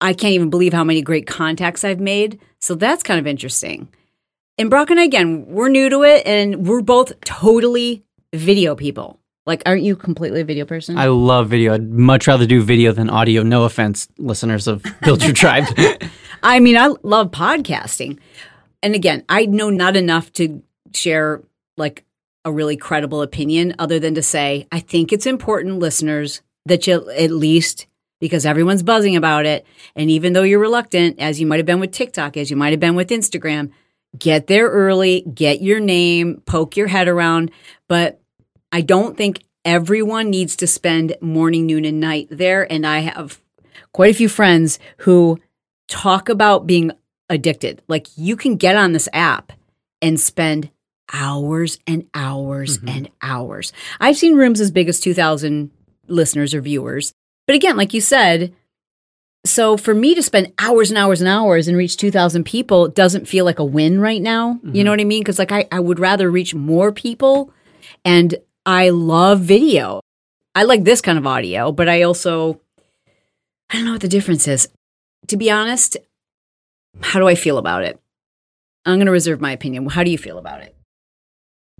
i 0.00 0.12
can't 0.12 0.34
even 0.34 0.50
believe 0.50 0.72
how 0.72 0.84
many 0.84 1.02
great 1.02 1.26
contacts 1.26 1.84
i've 1.84 2.00
made. 2.00 2.40
So 2.58 2.74
that's 2.74 3.02
kind 3.02 3.20
of 3.20 3.26
interesting. 3.26 3.88
And 4.58 4.70
brock 4.70 4.90
and 4.90 5.00
I, 5.00 5.04
again 5.04 5.46
we're 5.46 5.68
new 5.68 5.88
to 5.90 6.02
it 6.02 6.26
and 6.26 6.66
we're 6.66 6.82
both 6.82 7.20
totally 7.20 8.02
video 8.32 8.74
people 8.74 9.18
like, 9.46 9.62
aren't 9.66 9.82
you 9.82 9.96
completely 9.96 10.40
a 10.40 10.44
video 10.44 10.64
person? 10.64 10.96
I 10.96 11.06
love 11.06 11.48
video. 11.48 11.74
I'd 11.74 11.90
much 11.90 12.26
rather 12.26 12.46
do 12.46 12.62
video 12.62 12.92
than 12.92 13.10
audio. 13.10 13.42
No 13.42 13.64
offense, 13.64 14.08
listeners 14.18 14.68
of 14.68 14.84
Build 15.02 15.22
Your 15.22 15.32
Tribe. 15.32 15.64
I 16.42 16.60
mean, 16.60 16.76
I 16.76 16.94
love 17.02 17.30
podcasting. 17.30 18.18
And 18.82 18.94
again, 18.94 19.24
I 19.28 19.46
know 19.46 19.70
not 19.70 19.96
enough 19.96 20.32
to 20.34 20.62
share 20.94 21.42
like 21.76 22.04
a 22.44 22.52
really 22.52 22.76
credible 22.76 23.22
opinion 23.22 23.74
other 23.78 23.98
than 23.98 24.14
to 24.14 24.22
say, 24.22 24.66
I 24.72 24.80
think 24.80 25.12
it's 25.12 25.26
important, 25.26 25.78
listeners, 25.78 26.42
that 26.66 26.86
you 26.86 27.08
at 27.10 27.30
least 27.30 27.86
because 28.20 28.46
everyone's 28.46 28.84
buzzing 28.84 29.16
about 29.16 29.46
it. 29.46 29.66
And 29.96 30.08
even 30.08 30.32
though 30.32 30.44
you're 30.44 30.60
reluctant, 30.60 31.18
as 31.18 31.40
you 31.40 31.46
might 31.46 31.56
have 31.56 31.66
been 31.66 31.80
with 31.80 31.90
TikTok, 31.90 32.36
as 32.36 32.50
you 32.50 32.56
might 32.56 32.70
have 32.70 32.78
been 32.78 32.94
with 32.94 33.10
Instagram, 33.10 33.72
get 34.16 34.46
there 34.46 34.68
early, 34.68 35.22
get 35.22 35.60
your 35.60 35.80
name, 35.80 36.40
poke 36.46 36.76
your 36.76 36.86
head 36.86 37.08
around. 37.08 37.50
But 37.88 38.21
I 38.72 38.80
don't 38.80 39.16
think 39.16 39.44
everyone 39.64 40.30
needs 40.30 40.56
to 40.56 40.66
spend 40.66 41.14
morning, 41.20 41.66
noon, 41.66 41.84
and 41.84 42.00
night 42.00 42.28
there. 42.30 42.70
And 42.70 42.86
I 42.86 43.00
have 43.00 43.40
quite 43.92 44.10
a 44.10 44.16
few 44.16 44.28
friends 44.28 44.78
who 44.98 45.38
talk 45.88 46.28
about 46.28 46.66
being 46.66 46.90
addicted. 47.28 47.82
Like 47.88 48.06
you 48.16 48.36
can 48.36 48.56
get 48.56 48.76
on 48.76 48.92
this 48.92 49.08
app 49.12 49.52
and 50.00 50.18
spend 50.18 50.70
hours 51.12 51.78
and 51.86 52.08
hours 52.14 52.78
mm-hmm. 52.78 52.88
and 52.88 53.10
hours. 53.20 53.72
I've 54.00 54.16
seen 54.16 54.36
rooms 54.36 54.60
as 54.60 54.70
big 54.70 54.88
as 54.88 55.00
2,000 55.00 55.70
listeners 56.08 56.54
or 56.54 56.60
viewers. 56.60 57.12
But 57.46 57.56
again, 57.56 57.76
like 57.76 57.92
you 57.92 58.00
said, 58.00 58.54
so 59.44 59.76
for 59.76 59.94
me 59.94 60.14
to 60.14 60.22
spend 60.22 60.52
hours 60.58 60.90
and 60.90 60.98
hours 60.98 61.20
and 61.20 61.28
hours 61.28 61.68
and 61.68 61.76
reach 61.76 61.96
2,000 61.96 62.44
people 62.44 62.88
doesn't 62.88 63.28
feel 63.28 63.44
like 63.44 63.58
a 63.58 63.64
win 63.64 64.00
right 64.00 64.22
now. 64.22 64.54
Mm-hmm. 64.54 64.76
You 64.76 64.84
know 64.84 64.90
what 64.90 65.00
I 65.00 65.04
mean? 65.04 65.20
Because 65.20 65.38
like 65.38 65.52
I, 65.52 65.66
I 65.72 65.80
would 65.80 65.98
rather 65.98 66.30
reach 66.30 66.54
more 66.54 66.92
people. 66.92 67.52
And 68.04 68.36
I 68.64 68.90
love 68.90 69.40
video. 69.40 70.00
I 70.54 70.64
like 70.64 70.84
this 70.84 71.00
kind 71.00 71.18
of 71.18 71.26
audio, 71.26 71.72
but 71.72 71.88
I 71.88 72.02
also, 72.02 72.60
I 73.70 73.76
don't 73.76 73.86
know 73.86 73.92
what 73.92 74.00
the 74.00 74.08
difference 74.08 74.46
is. 74.46 74.68
To 75.28 75.36
be 75.36 75.50
honest, 75.50 75.96
how 77.00 77.18
do 77.18 77.28
I 77.28 77.34
feel 77.34 77.58
about 77.58 77.82
it? 77.84 77.98
I'm 78.84 78.96
going 78.96 79.06
to 79.06 79.12
reserve 79.12 79.40
my 79.40 79.52
opinion. 79.52 79.88
How 79.88 80.04
do 80.04 80.10
you 80.10 80.18
feel 80.18 80.38
about 80.38 80.62
it? 80.62 80.76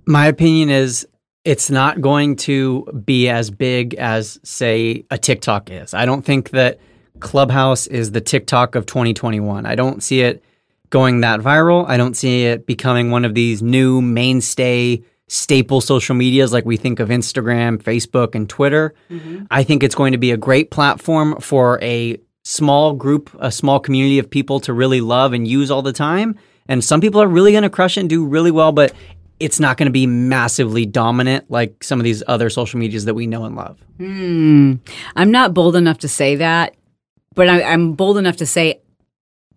My 0.05 0.27
opinion 0.27 0.69
is 0.69 1.07
it's 1.45 1.69
not 1.69 2.01
going 2.01 2.35
to 2.37 2.83
be 3.05 3.29
as 3.29 3.49
big 3.49 3.93
as, 3.95 4.39
say, 4.43 5.05
a 5.11 5.17
TikTok 5.17 5.69
is. 5.69 5.93
I 5.93 6.05
don't 6.05 6.23
think 6.23 6.51
that 6.51 6.79
Clubhouse 7.19 7.87
is 7.87 8.11
the 8.11 8.21
TikTok 8.21 8.75
of 8.75 8.85
2021. 8.85 9.65
I 9.65 9.75
don't 9.75 10.01
see 10.01 10.21
it 10.21 10.43
going 10.89 11.21
that 11.21 11.39
viral. 11.41 11.87
I 11.87 11.97
don't 11.97 12.15
see 12.15 12.45
it 12.45 12.65
becoming 12.65 13.11
one 13.11 13.25
of 13.25 13.33
these 13.33 13.61
new 13.61 14.01
mainstay 14.01 15.03
staple 15.33 15.81
social 15.81 16.13
medias 16.13 16.53
like 16.53 16.63
we 16.63 16.77
think 16.77 16.99
of 16.99 17.09
Instagram, 17.09 17.81
Facebook, 17.81 18.35
and 18.35 18.47
Twitter. 18.47 18.93
Mm-hmm. 19.09 19.45
I 19.49 19.63
think 19.63 19.81
it's 19.81 19.95
going 19.95 20.11
to 20.11 20.19
be 20.19 20.29
a 20.29 20.37
great 20.37 20.69
platform 20.69 21.39
for 21.41 21.81
a 21.81 22.19
small 22.43 22.93
group, 22.93 23.35
a 23.39 23.51
small 23.51 23.79
community 23.79 24.19
of 24.19 24.29
people 24.29 24.59
to 24.59 24.73
really 24.73 25.01
love 25.01 25.33
and 25.33 25.47
use 25.47 25.71
all 25.71 25.81
the 25.81 25.91
time. 25.91 26.37
And 26.67 26.83
some 26.83 27.01
people 27.01 27.19
are 27.19 27.27
really 27.27 27.51
going 27.51 27.63
to 27.63 27.69
crush 27.69 27.97
it 27.97 28.01
and 28.01 28.09
do 28.09 28.23
really 28.23 28.51
well, 28.51 28.71
but 28.71 28.93
it's 29.39 29.59
not 29.59 29.77
going 29.77 29.87
to 29.87 29.91
be 29.91 30.05
massively 30.05 30.85
dominant 30.85 31.49
like 31.49 31.83
some 31.83 31.99
of 31.99 32.03
these 32.03 32.21
other 32.27 32.51
social 32.51 32.79
medias 32.79 33.05
that 33.05 33.15
we 33.15 33.25
know 33.25 33.45
and 33.45 33.55
love. 33.55 33.79
Hmm. 33.97 34.75
I'm 35.15 35.31
not 35.31 35.55
bold 35.55 35.75
enough 35.75 35.97
to 35.99 36.07
say 36.07 36.35
that, 36.35 36.75
but 37.33 37.49
I, 37.49 37.63
I'm 37.63 37.93
bold 37.93 38.19
enough 38.19 38.37
to 38.37 38.45
say 38.45 38.81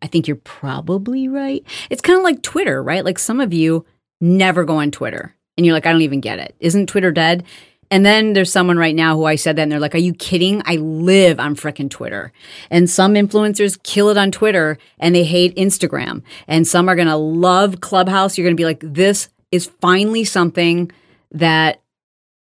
I 0.00 0.06
think 0.06 0.26
you're 0.26 0.37
probably 0.37 1.28
right. 1.28 1.64
It's 1.90 2.02
kind 2.02 2.18
of 2.18 2.25
like 2.25 2.42
Twitter, 2.42 2.83
right? 2.83 3.04
Like 3.04 3.18
some 3.18 3.40
of 3.40 3.52
you 3.52 3.85
never 4.21 4.64
go 4.64 4.78
on 4.78 4.90
Twitter 4.90 5.37
and 5.56 5.64
you're 5.64 5.75
like, 5.75 5.86
I 5.86 5.92
don't 5.92 6.02
even 6.02 6.20
get 6.20 6.38
it. 6.38 6.54
Isn't 6.60 6.88
Twitter 6.88 7.10
dead? 7.10 7.44
And 7.90 8.04
then 8.04 8.32
there's 8.32 8.50
someone 8.50 8.78
right 8.78 8.94
now 8.94 9.16
who 9.16 9.25
I 9.25 9.36
said 9.36 9.56
that 9.56 9.62
and 9.62 9.72
they're 9.72 9.80
like, 9.80 9.94
Are 9.94 9.98
you 9.98 10.12
kidding? 10.12 10.62
I 10.64 10.76
live 10.76 11.38
on 11.38 11.54
frickin' 11.54 11.90
Twitter. 11.90 12.32
And 12.70 12.90
some 12.90 13.14
influencers 13.14 13.80
kill 13.82 14.08
it 14.08 14.16
on 14.16 14.32
Twitter 14.32 14.78
and 14.98 15.14
they 15.14 15.25
hate 15.25 15.54
Instagram. 15.56 16.22
And 16.48 16.66
some 16.66 16.88
are 16.88 16.96
gonna 16.96 17.16
love 17.16 17.80
Clubhouse. 17.80 18.36
You're 18.36 18.46
gonna 18.46 18.56
be 18.56 18.64
like, 18.64 18.80
This 18.80 19.28
is 19.52 19.70
finally 19.80 20.25
something 20.25 20.90
that 21.30 21.80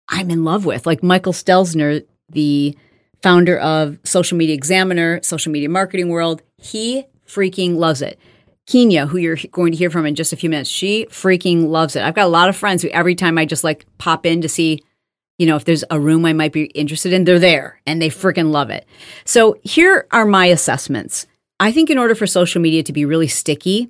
I'm 0.10 0.30
in 0.30 0.44
love 0.44 0.66
with. 0.66 0.86
Like 0.86 1.02
Michael 1.02 1.34
Stelzner, 1.34 2.06
the 2.30 2.78
founder 3.24 3.58
of 3.58 3.98
Social 4.04 4.38
Media 4.38 4.56
Examiner, 4.56 5.22
Social 5.24 5.52
Media 5.52 5.70
Marketing 5.70 6.10
World, 6.10 6.42
he 6.58 7.06
freaking 7.28 7.78
loves 7.78 8.02
it. 8.02 8.20
Kenya, 8.68 9.08
who 9.08 9.18
you're 9.18 9.38
going 9.52 9.72
to 9.72 9.78
hear 9.78 9.90
from 9.90 10.06
in 10.06 10.16
just 10.16 10.34
a 10.34 10.38
few 10.38 10.50
minutes, 10.50 10.70
she 10.70 11.06
freaking 11.06 11.68
loves 11.68 11.96
it. 11.96 12.04
I've 12.04 12.16
got 12.16 12.26
a 12.26 12.30
lot 12.30 12.50
of 12.50 12.56
friends 12.56 12.82
who 12.82 12.90
every 12.90 13.16
time 13.16 13.38
I 13.38 13.46
just 13.46 13.64
like 13.64 13.86
pop 13.98 14.26
in 14.26 14.42
to 14.42 14.50
see, 14.50 14.84
you 15.38 15.48
know, 15.48 15.56
if 15.56 15.66
there's 15.66 15.84
a 15.90 16.00
room 16.00 16.26
I 16.26 16.34
might 16.34 16.54
be 16.54 16.66
interested 16.66 17.12
in, 17.14 17.24
they're 17.24 17.40
there 17.40 17.82
and 17.86 18.02
they 18.02 18.10
freaking 18.10 18.52
love 18.52 18.70
it. 18.70 18.88
So 19.26 19.58
here 19.64 20.08
are 20.12 20.26
my 20.26 20.46
assessments. 20.46 21.26
I 21.60 21.72
think 21.72 21.90
in 21.90 21.98
order 21.98 22.16
for 22.16 22.28
social 22.28 22.62
media 22.62 22.84
to 22.84 22.94
be 22.94 23.06
really 23.06 23.28
sticky, 23.28 23.90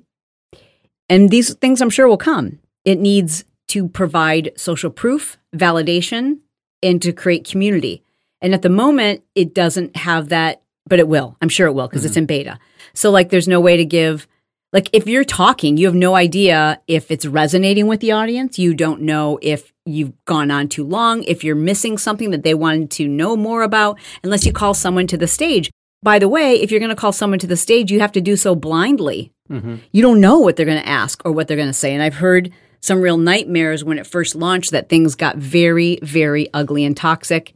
and 1.08 1.30
these 1.30 1.54
things 1.54 1.80
I'm 1.80 1.90
sure 1.90 2.08
will 2.08 2.16
come, 2.16 2.58
it 2.84 2.98
needs 2.98 3.44
to 3.68 3.88
provide 3.88 4.52
social 4.56 4.90
proof, 4.90 5.38
validation, 5.54 6.38
and 6.82 7.00
to 7.02 7.12
create 7.12 7.48
community. 7.48 8.02
And 8.40 8.54
at 8.54 8.62
the 8.62 8.68
moment, 8.68 9.22
it 9.34 9.54
doesn't 9.54 9.96
have 9.96 10.30
that, 10.30 10.62
but 10.86 10.98
it 10.98 11.08
will. 11.08 11.36
I'm 11.40 11.48
sure 11.48 11.66
it 11.66 11.72
will 11.72 11.86
because 11.86 12.02
mm-hmm. 12.02 12.08
it's 12.08 12.16
in 12.16 12.26
beta. 12.26 12.58
So, 12.92 13.10
like, 13.10 13.30
there's 13.30 13.48
no 13.48 13.60
way 13.60 13.76
to 13.76 13.84
give 13.84 14.26
like 14.72 14.88
if 14.92 15.06
you're 15.06 15.24
talking, 15.24 15.76
you 15.76 15.86
have 15.86 15.94
no 15.94 16.14
idea 16.14 16.80
if 16.88 17.10
it's 17.10 17.26
resonating 17.26 17.86
with 17.86 18.00
the 18.00 18.12
audience. 18.12 18.58
You 18.58 18.74
don't 18.74 19.02
know 19.02 19.38
if 19.42 19.72
you've 19.84 20.12
gone 20.24 20.50
on 20.50 20.68
too 20.68 20.84
long, 20.84 21.22
if 21.24 21.44
you're 21.44 21.54
missing 21.54 21.98
something 21.98 22.30
that 22.30 22.42
they 22.42 22.54
wanted 22.54 22.90
to 22.92 23.08
know 23.08 23.36
more 23.36 23.62
about, 23.62 23.98
unless 24.22 24.46
you 24.46 24.52
call 24.52 24.74
someone 24.74 25.06
to 25.08 25.16
the 25.16 25.26
stage. 25.26 25.70
By 26.02 26.18
the 26.18 26.28
way, 26.28 26.54
if 26.54 26.70
you're 26.70 26.80
going 26.80 26.90
to 26.90 26.96
call 26.96 27.12
someone 27.12 27.38
to 27.40 27.46
the 27.46 27.56
stage, 27.56 27.92
you 27.92 28.00
have 28.00 28.12
to 28.12 28.20
do 28.20 28.36
so 28.36 28.54
blindly. 28.54 29.30
Mm-hmm. 29.50 29.76
You 29.92 30.02
don't 30.02 30.20
know 30.20 30.38
what 30.38 30.56
they're 30.56 30.66
going 30.66 30.82
to 30.82 30.88
ask 30.88 31.22
or 31.24 31.32
what 31.32 31.46
they're 31.46 31.56
going 31.56 31.68
to 31.68 31.72
say. 31.72 31.92
And 31.92 32.02
I've 32.02 32.14
heard 32.14 32.50
some 32.80 33.00
real 33.00 33.18
nightmares 33.18 33.84
when 33.84 33.98
it 33.98 34.06
first 34.06 34.34
launched 34.34 34.72
that 34.72 34.88
things 34.88 35.14
got 35.14 35.36
very, 35.36 35.98
very 36.02 36.48
ugly 36.52 36.84
and 36.84 36.96
toxic. 36.96 37.54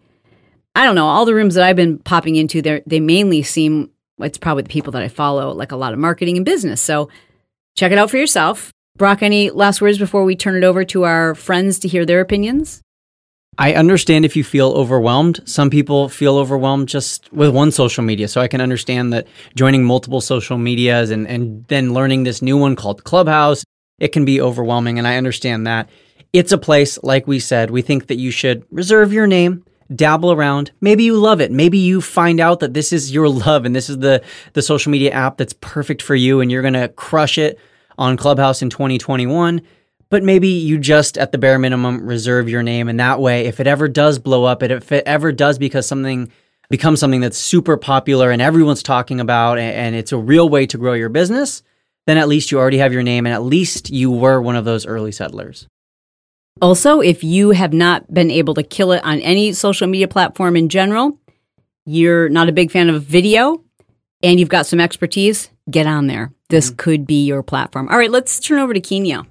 I 0.76 0.84
don't 0.84 0.94
know. 0.94 1.06
All 1.06 1.24
the 1.24 1.34
rooms 1.34 1.54
that 1.54 1.64
I've 1.64 1.76
been 1.76 1.98
popping 1.98 2.36
into, 2.36 2.62
they 2.62 3.00
mainly 3.00 3.42
seem 3.42 3.90
it's 4.20 4.38
probably 4.38 4.62
the 4.62 4.68
people 4.68 4.92
that 4.92 5.02
I 5.02 5.08
follow, 5.08 5.52
like 5.52 5.72
a 5.72 5.76
lot 5.76 5.92
of 5.92 5.98
marketing 5.98 6.36
and 6.36 6.44
business. 6.44 6.80
So 6.80 7.08
check 7.76 7.92
it 7.92 7.98
out 7.98 8.10
for 8.10 8.16
yourself. 8.16 8.72
Brock, 8.96 9.22
any 9.22 9.50
last 9.50 9.80
words 9.80 9.98
before 9.98 10.24
we 10.24 10.36
turn 10.36 10.56
it 10.56 10.64
over 10.64 10.84
to 10.86 11.04
our 11.04 11.34
friends 11.34 11.78
to 11.80 11.88
hear 11.88 12.06
their 12.06 12.20
opinions? 12.20 12.80
I 13.58 13.74
understand 13.74 14.24
if 14.24 14.36
you 14.36 14.44
feel 14.44 14.72
overwhelmed. 14.72 15.40
Some 15.46 15.70
people 15.70 16.08
feel 16.08 16.36
overwhelmed 16.36 16.88
just 16.88 17.30
with 17.32 17.54
one 17.54 17.70
social 17.70 18.04
media. 18.04 18.28
So 18.28 18.40
I 18.40 18.48
can 18.48 18.60
understand 18.60 19.12
that 19.12 19.26
joining 19.54 19.84
multiple 19.84 20.20
social 20.20 20.58
medias 20.58 21.10
and, 21.10 21.26
and 21.26 21.64
then 21.68 21.94
learning 21.94 22.24
this 22.24 22.42
new 22.42 22.58
one 22.58 22.76
called 22.76 23.04
Clubhouse, 23.04 23.64
it 23.98 24.08
can 24.08 24.24
be 24.24 24.40
overwhelming. 24.40 24.98
And 24.98 25.06
I 25.06 25.16
understand 25.16 25.66
that. 25.66 25.88
It's 26.32 26.52
a 26.52 26.58
place, 26.58 26.98
like 27.02 27.26
we 27.26 27.38
said, 27.38 27.70
we 27.70 27.80
think 27.80 28.08
that 28.08 28.16
you 28.16 28.30
should 28.30 28.66
reserve 28.70 29.12
your 29.12 29.26
name 29.26 29.64
dabble 29.94 30.32
around. 30.32 30.72
Maybe 30.80 31.04
you 31.04 31.16
love 31.16 31.40
it. 31.40 31.52
Maybe 31.52 31.78
you 31.78 32.00
find 32.00 32.40
out 32.40 32.60
that 32.60 32.74
this 32.74 32.92
is 32.92 33.12
your 33.12 33.28
love 33.46 33.64
and 33.64 33.74
this 33.74 33.88
is 33.88 33.98
the 33.98 34.22
the 34.54 34.62
social 34.62 34.90
media 34.90 35.10
app 35.12 35.36
that's 35.36 35.54
perfect 35.60 36.02
for 36.02 36.14
you 36.14 36.40
and 36.40 36.50
you're 36.50 36.62
going 36.62 36.74
to 36.74 36.88
crush 36.88 37.38
it 37.38 37.58
on 37.98 38.16
Clubhouse 38.16 38.62
in 38.62 38.70
2021. 38.70 39.62
But 40.08 40.22
maybe 40.22 40.48
you 40.48 40.78
just 40.78 41.18
at 41.18 41.32
the 41.32 41.38
bare 41.38 41.58
minimum 41.58 42.06
reserve 42.06 42.48
your 42.48 42.62
name 42.62 42.88
and 42.88 43.00
that 43.00 43.20
way 43.20 43.46
if 43.46 43.58
it 43.58 43.66
ever 43.66 43.88
does 43.88 44.18
blow 44.18 44.44
up, 44.44 44.62
if 44.62 44.92
it 44.92 45.04
ever 45.06 45.32
does 45.32 45.58
because 45.58 45.86
something 45.86 46.30
becomes 46.70 47.00
something 47.00 47.20
that's 47.20 47.38
super 47.38 47.76
popular 47.76 48.30
and 48.30 48.42
everyone's 48.42 48.82
talking 48.82 49.20
about 49.20 49.58
and 49.58 49.94
it's 49.94 50.12
a 50.12 50.18
real 50.18 50.48
way 50.48 50.66
to 50.66 50.78
grow 50.78 50.94
your 50.94 51.08
business, 51.08 51.62
then 52.06 52.18
at 52.18 52.28
least 52.28 52.50
you 52.50 52.58
already 52.58 52.78
have 52.78 52.92
your 52.92 53.02
name 53.02 53.26
and 53.26 53.34
at 53.34 53.42
least 53.42 53.90
you 53.90 54.10
were 54.10 54.40
one 54.40 54.56
of 54.56 54.64
those 54.64 54.86
early 54.86 55.12
settlers. 55.12 55.68
Also, 56.60 57.00
if 57.00 57.22
you 57.22 57.50
have 57.50 57.72
not 57.72 58.12
been 58.12 58.30
able 58.30 58.54
to 58.54 58.62
kill 58.62 58.92
it 58.92 59.04
on 59.04 59.20
any 59.20 59.52
social 59.52 59.86
media 59.86 60.08
platform 60.08 60.56
in 60.56 60.68
general, 60.68 61.18
you're 61.84 62.28
not 62.28 62.48
a 62.48 62.52
big 62.52 62.70
fan 62.70 62.88
of 62.88 63.02
video, 63.02 63.62
and 64.22 64.40
you've 64.40 64.48
got 64.48 64.66
some 64.66 64.80
expertise, 64.80 65.50
get 65.70 65.86
on 65.86 66.06
there. 66.06 66.32
This 66.48 66.68
mm-hmm. 66.68 66.76
could 66.76 67.06
be 67.06 67.24
your 67.26 67.42
platform. 67.42 67.88
All 67.88 67.98
right, 67.98 68.10
let's 68.10 68.40
turn 68.40 68.58
over 68.58 68.72
to 68.72 68.80
Kenya. 68.80 69.26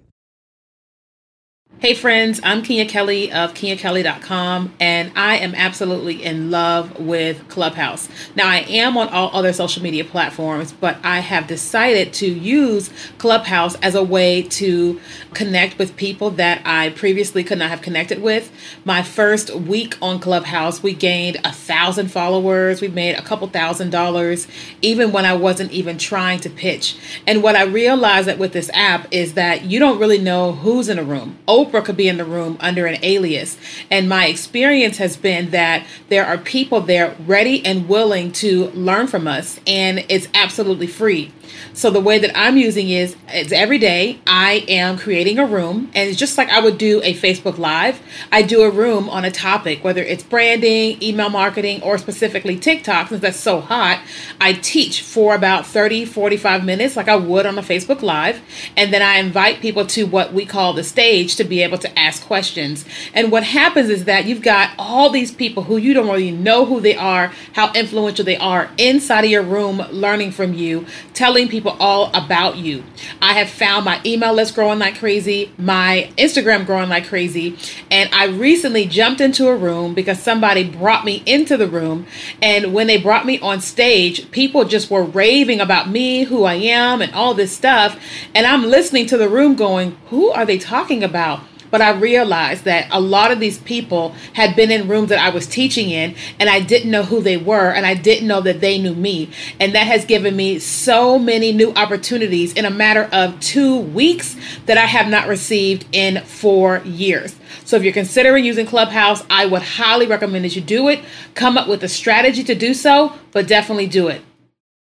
Hey 1.85 1.93
friends, 1.93 2.41
I'm 2.41 2.63
Kenya 2.63 2.87
Kelly 2.87 3.31
of 3.31 3.53
kenyakelly.com 3.53 4.73
and 4.79 5.11
I 5.15 5.37
am 5.37 5.53
absolutely 5.53 6.23
in 6.23 6.49
love 6.49 6.99
with 6.99 7.47
Clubhouse. 7.47 8.09
Now 8.35 8.47
I 8.47 8.61
am 8.61 8.97
on 8.97 9.07
all 9.09 9.29
other 9.31 9.53
social 9.53 9.83
media 9.83 10.03
platforms, 10.03 10.71
but 10.71 10.97
I 11.03 11.19
have 11.19 11.45
decided 11.45 12.11
to 12.13 12.25
use 12.25 12.89
Clubhouse 13.19 13.75
as 13.83 13.93
a 13.93 14.03
way 14.03 14.41
to 14.41 14.99
connect 15.35 15.77
with 15.77 15.95
people 15.95 16.31
that 16.31 16.63
I 16.65 16.89
previously 16.89 17.43
could 17.43 17.59
not 17.59 17.69
have 17.69 17.83
connected 17.83 18.19
with. 18.19 18.51
My 18.83 19.03
first 19.03 19.51
week 19.53 19.95
on 20.01 20.19
Clubhouse, 20.19 20.81
we 20.81 20.95
gained 20.95 21.37
a 21.43 21.51
thousand 21.51 22.07
followers, 22.07 22.81
we 22.81 22.87
made 22.87 23.13
a 23.13 23.21
couple 23.21 23.47
thousand 23.47 23.91
dollars, 23.91 24.47
even 24.81 25.11
when 25.11 25.23
I 25.25 25.35
wasn't 25.35 25.71
even 25.71 25.99
trying 25.99 26.39
to 26.39 26.49
pitch. 26.49 26.97
And 27.27 27.43
what 27.43 27.55
I 27.55 27.65
realized 27.65 28.27
that 28.27 28.39
with 28.39 28.53
this 28.53 28.71
app 28.73 29.07
is 29.11 29.35
that 29.35 29.65
you 29.65 29.77
don't 29.77 29.99
really 29.99 30.17
know 30.17 30.53
who's 30.53 30.89
in 30.89 30.97
a 30.97 31.03
room. 31.03 31.37
Oprah 31.75 31.85
could 31.85 31.97
be 31.97 32.07
in 32.07 32.17
the 32.17 32.25
room 32.25 32.57
under 32.59 32.85
an 32.85 32.97
alias. 33.03 33.57
And 33.91 34.07
my 34.07 34.27
experience 34.27 34.97
has 34.97 35.17
been 35.17 35.51
that 35.51 35.85
there 36.09 36.25
are 36.25 36.37
people 36.37 36.81
there 36.81 37.15
ready 37.25 37.65
and 37.65 37.87
willing 37.87 38.31
to 38.33 38.67
learn 38.69 39.07
from 39.07 39.27
us, 39.27 39.59
and 39.67 40.05
it's 40.09 40.27
absolutely 40.33 40.87
free. 40.87 41.31
So 41.73 41.89
the 41.89 41.99
way 41.99 42.19
that 42.19 42.31
I'm 42.37 42.57
using 42.57 42.89
is 42.89 43.15
it's 43.27 43.51
every 43.51 43.77
day 43.77 44.19
I 44.25 44.65
am 44.67 44.97
creating 44.97 45.39
a 45.39 45.45
room 45.45 45.91
and 45.93 46.09
it's 46.09 46.17
just 46.17 46.37
like 46.37 46.49
I 46.49 46.59
would 46.59 46.77
do 46.77 47.01
a 47.03 47.13
Facebook 47.13 47.57
live. 47.57 48.01
I 48.31 48.41
do 48.41 48.61
a 48.61 48.69
room 48.69 49.09
on 49.09 49.25
a 49.25 49.31
topic, 49.31 49.83
whether 49.83 50.01
it's 50.01 50.23
branding, 50.23 51.01
email 51.03 51.29
marketing, 51.29 51.81
or 51.81 51.97
specifically 51.97 52.57
TikTok, 52.57 53.09
since 53.09 53.21
that's 53.21 53.39
so 53.39 53.59
hot. 53.59 54.01
I 54.39 54.53
teach 54.53 55.01
for 55.01 55.35
about 55.35 55.65
30, 55.65 56.05
45 56.05 56.63
minutes 56.63 56.95
like 56.95 57.09
I 57.09 57.15
would 57.15 57.45
on 57.45 57.57
a 57.57 57.61
Facebook 57.61 58.01
live. 58.01 58.41
And 58.77 58.93
then 58.93 59.01
I 59.01 59.17
invite 59.17 59.59
people 59.59 59.85
to 59.87 60.05
what 60.05 60.33
we 60.33 60.45
call 60.45 60.73
the 60.73 60.83
stage 60.83 61.35
to 61.35 61.43
be 61.43 61.61
able 61.61 61.77
to 61.79 61.99
ask 61.99 62.23
questions. 62.23 62.85
And 63.13 63.31
what 63.31 63.43
happens 63.43 63.89
is 63.89 64.05
that 64.05 64.25
you've 64.25 64.41
got 64.41 64.71
all 64.79 65.09
these 65.09 65.31
people 65.31 65.63
who 65.63 65.75
you 65.75 65.93
don't 65.93 66.07
really 66.07 66.31
know 66.31 66.65
who 66.65 66.79
they 66.79 66.95
are, 66.95 67.33
how 67.53 67.73
influential 67.73 68.23
they 68.23 68.37
are 68.37 68.69
inside 68.77 69.25
of 69.25 69.31
your 69.31 69.43
room 69.43 69.77
learning 69.91 70.31
from 70.31 70.53
you, 70.53 70.85
telling 71.13 71.34
telling 71.35 71.49
people 71.49 71.75
all 71.81 72.09
about 72.13 72.55
you. 72.55 72.81
I 73.21 73.33
have 73.33 73.49
found 73.49 73.83
my 73.83 73.99
email 74.05 74.31
list 74.31 74.55
growing 74.55 74.79
like 74.79 74.97
crazy, 74.99 75.51
my 75.57 76.09
Instagram 76.17 76.65
growing 76.65 76.87
like 76.87 77.07
crazy, 77.07 77.57
and 77.91 78.09
I 78.13 78.27
recently 78.27 78.85
jumped 78.85 79.19
into 79.19 79.49
a 79.49 79.55
room 79.57 79.93
because 79.93 80.17
somebody 80.17 80.63
brought 80.63 81.03
me 81.03 81.23
into 81.25 81.57
the 81.57 81.67
room. 81.67 82.07
And 82.41 82.73
when 82.73 82.87
they 82.87 82.95
brought 82.95 83.25
me 83.25 83.37
on 83.41 83.59
stage, 83.59 84.31
people 84.31 84.63
just 84.63 84.89
were 84.89 85.03
raving 85.03 85.59
about 85.59 85.89
me, 85.89 86.23
who 86.23 86.45
I 86.45 86.53
am, 86.53 87.01
and 87.01 87.13
all 87.13 87.33
this 87.33 87.51
stuff. 87.51 87.99
And 88.33 88.47
I'm 88.47 88.63
listening 88.63 89.05
to 89.07 89.17
the 89.17 89.27
room 89.27 89.55
going, 89.55 89.97
Who 90.11 90.29
are 90.29 90.45
they 90.45 90.57
talking 90.57 91.03
about? 91.03 91.41
But 91.71 91.81
I 91.81 91.91
realized 91.91 92.63
that 92.65 92.87
a 92.91 92.99
lot 92.99 93.31
of 93.31 93.39
these 93.39 93.57
people 93.59 94.15
had 94.33 94.55
been 94.55 94.71
in 94.71 94.87
rooms 94.87 95.09
that 95.09 95.19
I 95.19 95.29
was 95.29 95.47
teaching 95.47 95.89
in, 95.89 96.15
and 96.39 96.49
I 96.49 96.59
didn't 96.59 96.91
know 96.91 97.03
who 97.03 97.21
they 97.21 97.37
were, 97.37 97.71
and 97.71 97.85
I 97.85 97.93
didn't 97.93 98.27
know 98.27 98.41
that 98.41 98.61
they 98.61 98.77
knew 98.77 98.95
me. 98.95 99.29
And 99.59 99.75
that 99.75 99.87
has 99.87 100.05
given 100.05 100.35
me 100.35 100.59
so 100.59 101.19
many 101.19 101.51
new 101.51 101.71
opportunities 101.73 102.53
in 102.53 102.65
a 102.65 102.69
matter 102.69 103.09
of 103.11 103.39
two 103.39 103.77
weeks 103.79 104.35
that 104.65 104.77
I 104.77 104.85
have 104.85 105.07
not 105.07 105.27
received 105.27 105.85
in 105.91 106.23
four 106.23 106.81
years. 106.85 107.35
So 107.63 107.77
if 107.77 107.83
you're 107.83 107.93
considering 107.93 108.45
using 108.45 108.65
Clubhouse, 108.65 109.23
I 109.29 109.45
would 109.45 109.61
highly 109.61 110.07
recommend 110.07 110.45
that 110.45 110.55
you 110.55 110.61
do 110.61 110.87
it. 110.87 110.99
Come 111.33 111.57
up 111.57 111.67
with 111.67 111.83
a 111.83 111.89
strategy 111.89 112.43
to 112.43 112.55
do 112.55 112.73
so, 112.73 113.13
but 113.31 113.47
definitely 113.47 113.87
do 113.87 114.07
it. 114.07 114.21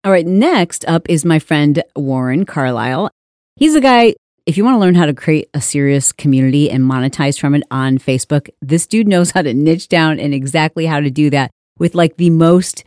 All 0.03 0.11
right, 0.11 0.25
next 0.25 0.85
up 0.87 1.09
is 1.09 1.25
my 1.25 1.39
friend 1.39 1.83
Warren 1.95 2.45
Carlisle. 2.45 3.09
He's 3.57 3.75
a 3.75 3.81
guy, 3.81 4.15
if 4.49 4.57
you 4.57 4.65
want 4.65 4.73
to 4.73 4.79
learn 4.79 4.95
how 4.95 5.05
to 5.05 5.13
create 5.13 5.47
a 5.53 5.61
serious 5.61 6.11
community 6.11 6.71
and 6.71 6.83
monetize 6.83 7.39
from 7.39 7.53
it 7.53 7.61
on 7.69 7.99
Facebook, 7.99 8.49
this 8.63 8.87
dude 8.87 9.07
knows 9.07 9.29
how 9.29 9.43
to 9.43 9.53
niche 9.53 9.87
down 9.87 10.19
and 10.19 10.33
exactly 10.33 10.87
how 10.87 10.99
to 10.99 11.11
do 11.11 11.29
that 11.29 11.51
with 11.77 11.93
like 11.93 12.17
the 12.17 12.31
most 12.31 12.83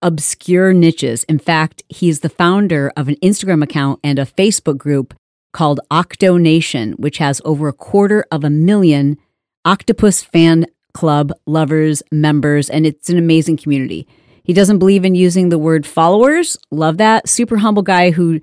obscure 0.00 0.72
niches. 0.72 1.24
In 1.24 1.38
fact, 1.38 1.82
he's 1.90 2.20
the 2.20 2.30
founder 2.30 2.90
of 2.96 3.08
an 3.08 3.16
Instagram 3.16 3.62
account 3.62 4.00
and 4.02 4.18
a 4.18 4.24
Facebook 4.24 4.78
group 4.78 5.12
called 5.52 5.80
Octo 5.90 6.38
Nation, 6.38 6.92
which 6.92 7.18
has 7.18 7.42
over 7.44 7.68
a 7.68 7.74
quarter 7.74 8.24
of 8.32 8.42
a 8.42 8.48
million 8.48 9.18
octopus 9.66 10.22
fan 10.22 10.64
club 10.94 11.30
lovers, 11.44 12.02
members, 12.10 12.70
and 12.70 12.86
it's 12.86 13.10
an 13.10 13.18
amazing 13.18 13.58
community. 13.58 14.08
He 14.44 14.54
doesn't 14.54 14.78
believe 14.78 15.04
in 15.04 15.14
using 15.14 15.50
the 15.50 15.58
word 15.58 15.86
followers. 15.86 16.56
Love 16.70 16.96
that. 16.96 17.28
Super 17.28 17.58
humble 17.58 17.82
guy 17.82 18.12
who 18.12 18.40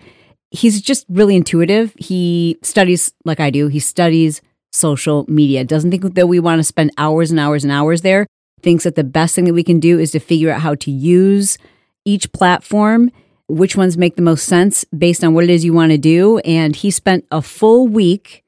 he's 0.51 0.81
just 0.81 1.05
really 1.09 1.35
intuitive. 1.35 1.93
He 1.97 2.57
studies 2.61 3.13
like 3.25 3.39
I 3.39 3.49
do. 3.49 3.67
He 3.67 3.79
studies 3.79 4.41
social 4.71 5.25
media. 5.27 5.63
Doesn't 5.63 5.91
think 5.91 6.13
that 6.15 6.27
we 6.27 6.39
want 6.39 6.59
to 6.59 6.63
spend 6.63 6.91
hours 6.97 7.31
and 7.31 7.39
hours 7.39 7.63
and 7.63 7.71
hours 7.71 8.01
there. 8.01 8.27
Thinks 8.61 8.83
that 8.83 8.95
the 8.95 9.03
best 9.03 9.35
thing 9.35 9.45
that 9.45 9.53
we 9.53 9.63
can 9.63 9.79
do 9.79 9.99
is 9.99 10.11
to 10.11 10.19
figure 10.19 10.51
out 10.51 10.61
how 10.61 10.75
to 10.75 10.91
use 10.91 11.57
each 12.05 12.31
platform, 12.33 13.11
which 13.47 13.75
ones 13.75 13.97
make 13.97 14.15
the 14.15 14.21
most 14.21 14.45
sense 14.45 14.83
based 14.85 15.23
on 15.23 15.33
what 15.33 15.43
it 15.43 15.49
is 15.49 15.63
you 15.63 15.73
want 15.73 15.91
to 15.91 15.97
do. 15.97 16.39
And 16.39 16.75
he 16.75 16.91
spent 16.91 17.25
a 17.31 17.41
full 17.41 17.87
week 17.87 18.43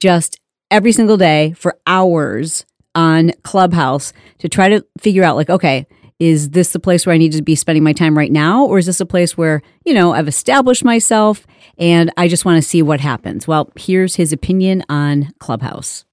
just 0.00 0.38
every 0.70 0.92
single 0.92 1.16
day 1.16 1.52
for 1.52 1.78
hours 1.86 2.64
on 2.94 3.32
Clubhouse 3.42 4.12
to 4.38 4.48
try 4.48 4.68
to 4.68 4.84
figure 4.98 5.24
out 5.24 5.36
like, 5.36 5.50
okay, 5.50 5.86
is 6.18 6.50
this 6.50 6.72
the 6.72 6.80
place 6.80 7.04
where 7.04 7.14
I 7.14 7.18
need 7.18 7.32
to 7.32 7.42
be 7.42 7.54
spending 7.54 7.84
my 7.84 7.92
time 7.92 8.16
right 8.16 8.32
now? 8.32 8.64
Or 8.64 8.78
is 8.78 8.86
this 8.86 9.00
a 9.00 9.06
place 9.06 9.36
where, 9.36 9.62
you 9.84 9.92
know, 9.92 10.12
I've 10.12 10.28
established 10.28 10.84
myself 10.84 11.46
and 11.78 12.10
I 12.16 12.28
just 12.28 12.44
want 12.44 12.62
to 12.62 12.66
see 12.66 12.82
what 12.82 13.00
happens? 13.00 13.46
Well, 13.46 13.70
here's 13.76 14.16
his 14.16 14.32
opinion 14.32 14.82
on 14.88 15.30
Clubhouse. 15.38 16.04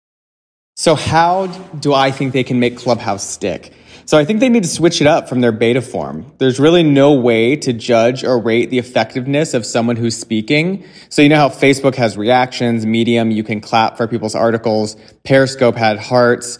So, 0.75 0.95
how 0.95 1.47
do 1.47 1.93
I 1.93 2.11
think 2.11 2.33
they 2.33 2.43
can 2.43 2.59
make 2.59 2.77
Clubhouse 2.77 3.23
stick? 3.23 3.71
So, 4.05 4.17
I 4.17 4.25
think 4.25 4.39
they 4.39 4.49
need 4.49 4.63
to 4.63 4.69
switch 4.69 5.01
it 5.01 5.07
up 5.07 5.29
from 5.29 5.39
their 5.39 5.51
beta 5.51 5.83
form. 5.83 6.33
There's 6.39 6.59
really 6.59 6.81
no 6.81 7.13
way 7.13 7.55
to 7.57 7.71
judge 7.71 8.23
or 8.23 8.39
rate 8.39 8.71
the 8.71 8.79
effectiveness 8.79 9.53
of 9.53 9.67
someone 9.67 9.95
who's 9.95 10.17
speaking. 10.17 10.83
So, 11.09 11.21
you 11.21 11.29
know 11.29 11.35
how 11.35 11.49
Facebook 11.49 11.93
has 11.95 12.17
reactions, 12.17 12.87
Medium, 12.87 13.29
you 13.29 13.43
can 13.43 13.61
clap 13.61 13.97
for 13.97 14.07
people's 14.07 14.33
articles, 14.33 14.97
Periscope 15.23 15.75
had 15.75 15.99
hearts 15.99 16.57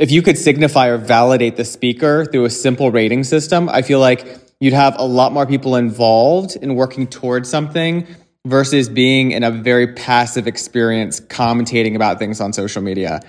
if 0.00 0.10
you 0.10 0.22
could 0.22 0.38
signify 0.38 0.88
or 0.88 0.96
validate 0.96 1.56
the 1.56 1.64
speaker 1.64 2.24
through 2.24 2.46
a 2.46 2.50
simple 2.50 2.90
rating 2.90 3.22
system, 3.22 3.68
I 3.68 3.82
feel 3.82 4.00
like 4.00 4.26
you'd 4.58 4.72
have 4.72 4.98
a 4.98 5.04
lot 5.04 5.30
more 5.34 5.46
people 5.46 5.76
involved 5.76 6.56
in 6.56 6.74
working 6.74 7.06
towards 7.06 7.50
something 7.50 8.06
versus 8.46 8.88
being 8.88 9.32
in 9.32 9.44
a 9.44 9.50
very 9.50 9.92
passive 9.92 10.46
experience 10.46 11.20
commentating 11.20 11.96
about 11.96 12.18
things 12.18 12.40
on 12.40 12.54
social 12.54 12.80
media. 12.80 13.20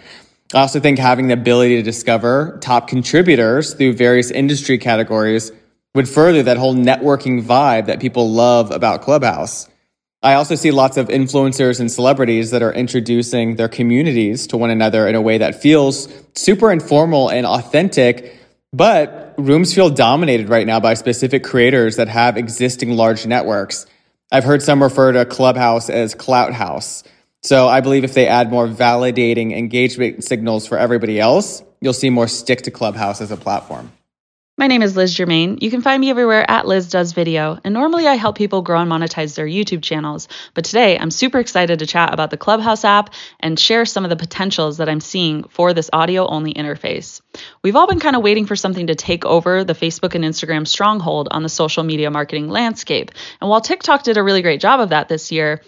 I 0.54 0.60
also 0.60 0.80
think 0.80 0.98
having 0.98 1.28
the 1.28 1.34
ability 1.34 1.76
to 1.76 1.84
discover 1.84 2.58
top 2.62 2.88
contributors 2.88 3.74
through 3.74 3.94
various 3.94 4.32
industry 4.32 4.78
categories 4.78 5.52
would 5.94 6.08
further 6.08 6.42
that 6.44 6.56
whole 6.56 6.74
networking 6.74 7.44
vibe 7.44 7.88
that 7.88 8.00
people 8.00 8.32
love 8.32 8.72
about 8.72 9.02
Clubhouse. 9.02 9.68
I 10.24 10.36
also 10.36 10.54
see 10.54 10.70
lots 10.70 10.98
of 10.98 11.08
influencers 11.08 11.80
and 11.80 11.92
celebrities 11.92 12.52
that 12.52 12.62
are 12.62 12.72
introducing 12.72 13.56
their 13.56 13.68
communities 13.68 14.46
to 14.48 14.58
one 14.58 14.70
another 14.70 15.08
in 15.08 15.16
a 15.16 15.22
way 15.22 15.40
that 15.40 15.60
feels 15.62 16.08
super 16.36 16.72
informal 16.72 17.30
and 17.30 17.44
authentic, 17.44 18.38
but 18.72 19.34
rooms 19.40 19.74
feel 19.74 19.90
dominated 19.90 20.48
right 20.48 20.68
now 20.68 20.80
by 20.80 20.94
specific 20.94 21.44
creators 21.44 21.96
that 21.96 22.08
have 22.08 22.38
existing 22.38 22.92
large 22.92 23.26
networks. 23.26 23.88
I've 24.32 24.44
heard 24.44 24.62
some 24.62 24.84
refer 24.84 25.12
to 25.14 25.26
Clubhouse 25.26 25.90
as 25.90 26.14
Clout 26.14 26.54
House. 26.54 27.04
So 27.42 27.68
I 27.68 27.82
believe 27.82 28.04
if 28.04 28.14
they 28.14 28.28
add 28.28 28.52
more 28.52 28.68
validating 28.68 29.58
engagement 29.58 30.24
signals 30.24 30.68
for 30.68 30.78
everybody 30.78 31.20
else, 31.20 31.64
you'll 31.82 31.94
see 31.94 32.12
more 32.12 32.28
stick 32.28 32.62
to 32.64 32.72
Clubhouse 32.72 33.22
as 33.22 33.32
a 33.32 33.38
platform. 33.38 33.92
My 34.58 34.68
name 34.68 34.82
is 34.82 34.98
Liz 34.98 35.14
Germain. 35.14 35.60
You 35.62 35.72
can 35.72 35.82
find 35.82 36.02
me 36.02 36.10
everywhere 36.10 36.46
at 36.48 36.68
Liz 36.68 36.90
Does 36.90 37.14
Video, 37.14 37.58
and 37.64 37.74
normally 37.74 38.06
I 38.06 38.16
help 38.16 38.38
people 38.38 38.62
grow 38.62 38.82
and 38.82 38.92
monetize 38.92 39.34
their 39.34 39.48
YouTube 39.48 39.82
channels. 39.82 40.28
But 40.54 40.66
today 40.66 41.00
I'm 41.00 41.10
super 41.10 41.40
excited 41.40 41.80
to 41.80 41.88
chat 41.88 42.14
about 42.14 42.32
the 42.32 42.38
Clubhouse 42.38 42.84
app 42.84 43.14
and 43.40 43.58
share 43.58 43.86
some 43.86 44.04
of 44.04 44.10
the 44.10 44.18
potentials 44.18 44.78
that 44.78 44.90
I'm 44.90 45.00
seeing 45.00 45.46
for 45.46 45.74
this 45.74 45.90
audio 45.94 46.28
only 46.28 46.54
interface. 46.54 47.22
We've 47.64 47.78
all 47.78 47.88
been 47.88 48.02
kind 48.02 48.18
of 48.18 48.24
waiting 48.24 48.46
for 48.46 48.58
something 48.58 48.88
to 48.88 48.96
take 48.96 49.24
over 49.24 49.64
the 49.64 49.74
Facebook 49.74 50.16
and 50.16 50.26
Instagram 50.26 50.68
stronghold 50.68 51.30
on 51.32 51.44
the 51.44 51.50
social 51.50 51.84
media 51.84 52.12
marketing 52.12 52.50
landscape. 52.50 53.12
And 53.40 53.50
while 53.50 53.62
TikTok 53.62 54.04
did 54.04 54.18
a 54.18 54.24
really 54.24 54.42
great 54.42 54.60
job 54.60 54.82
of 54.82 54.90
that 54.90 55.08
this 55.08 55.32
year, 55.32 55.62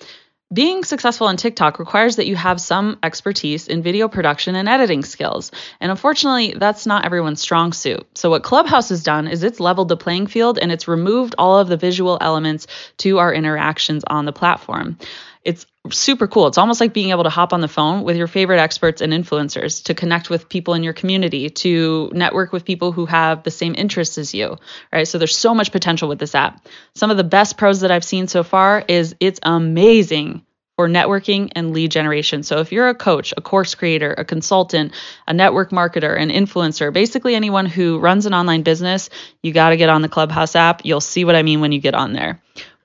being 0.52 0.84
successful 0.84 1.28
on 1.28 1.38
TikTok 1.38 1.80
requires 1.80 2.18
that 2.18 2.28
you 2.28 2.36
have 2.36 2.60
some 2.60 2.98
expertise 3.04 3.68
in 3.68 3.82
video 3.82 4.08
production 4.08 4.56
and 4.56 4.68
editing 4.68 5.04
skills. 5.04 5.52
And 5.80 5.92
unfortunately, 5.92 6.54
that's 6.58 6.86
not 6.86 7.06
everyone's 7.06 7.42
strong 7.42 7.74
suit. 7.74 8.06
So, 8.16 8.30
what 8.30 8.44
Clubhouse 8.44 8.90
has 8.90 9.04
done 9.04 9.28
is 9.28 9.44
it's 9.44 9.60
leveled 9.60 9.90
the 9.90 9.98
playing 9.98 10.28
field 10.28 10.60
and 10.60 10.72
it's 10.72 10.88
removed 10.88 11.36
all 11.38 11.60
of 11.60 11.68
the 11.68 11.78
visual 11.78 12.18
elements 12.22 12.68
to 12.98 13.20
our 13.20 13.34
interactions 13.34 14.04
on 14.08 14.26
the 14.26 14.34
platform. 14.34 14.98
It's 15.44 15.66
super 15.92 16.28
cool. 16.28 16.48
It's 16.48 16.58
almost 16.58 16.80
like 16.80 16.94
being 16.94 17.10
able 17.10 17.26
to 17.26 17.30
hop 17.30 17.52
on 17.52 17.60
the 17.60 17.68
phone 17.68 18.04
with 18.04 18.16
your 18.16 18.28
favorite 18.28 18.60
experts 18.60 19.02
and 19.02 19.12
influencers 19.12 19.84
to 19.86 19.94
connect 19.94 20.30
with 20.30 20.48
people 20.48 20.74
in 20.74 20.84
your 20.84 20.94
community, 20.94 21.50
to 21.50 22.10
network 22.14 22.54
with 22.54 22.64
people 22.64 22.94
who 22.94 23.06
have 23.06 23.44
the 23.44 23.52
same 23.52 23.76
interests 23.78 24.18
as 24.18 24.34
you, 24.34 24.58
right? 24.94 25.08
So 25.08 25.18
there's 25.18 25.38
so 25.38 25.54
much 25.54 25.74
potential 25.74 26.08
with 26.08 26.20
this 26.20 26.36
app. 26.36 26.66
Some 26.96 27.12
of 27.12 27.18
the 27.18 27.26
best 27.26 27.58
pros 27.58 27.82
that 27.82 27.92
I've 27.92 28.06
seen 28.06 28.28
so 28.28 28.44
far 28.44 28.84
is 28.88 29.16
it's 29.20 29.42
amazing 29.44 30.46
for 30.76 30.88
networking 30.88 31.52
and 31.56 31.72
lead 31.72 31.92
generation. 31.92 32.42
So 32.42 32.60
if 32.60 32.72
you're 32.72 32.90
a 32.90 32.96
coach, 32.96 33.34
a 33.38 33.42
course 33.42 33.76
creator, 33.76 34.14
a 34.18 34.26
consultant, 34.26 34.94
a 35.28 35.34
network 35.34 35.70
marketer, 35.70 36.18
an 36.20 36.30
influencer, 36.30 36.92
basically 36.92 37.36
anyone 37.36 37.68
who 37.68 38.00
runs 38.00 38.26
an 38.26 38.34
online 38.34 38.64
business, 38.64 39.10
you 39.44 39.54
got 39.54 39.70
to 39.70 39.78
get 39.78 39.90
on 39.90 40.02
the 40.02 40.10
Clubhouse 40.10 40.56
app. 40.56 40.84
You'll 40.84 41.02
see 41.02 41.26
what 41.26 41.36
I 41.36 41.44
mean 41.44 41.62
when 41.62 41.72
you 41.74 41.80
get 41.80 41.94
on 41.94 42.14
there. 42.14 42.42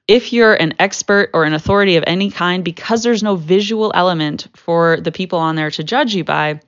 If 0.09 0.33
you're 0.33 0.55
an 0.55 0.73
expert 0.79 1.29
or 1.35 1.45
an 1.45 1.53
authority 1.53 1.97
of 1.97 2.05
any 2.07 2.31
kind, 2.31 2.65
because 2.65 3.03
there's 3.03 3.23
no 3.23 3.37
visual 3.37 3.93
element 3.95 4.49
for 4.55 4.99
the 5.01 5.13
people 5.13 5.39
on 5.39 5.55
there 5.55 5.71
to 5.71 5.85
judge 5.85 6.15
you 6.15 6.25
by, 6.25 6.61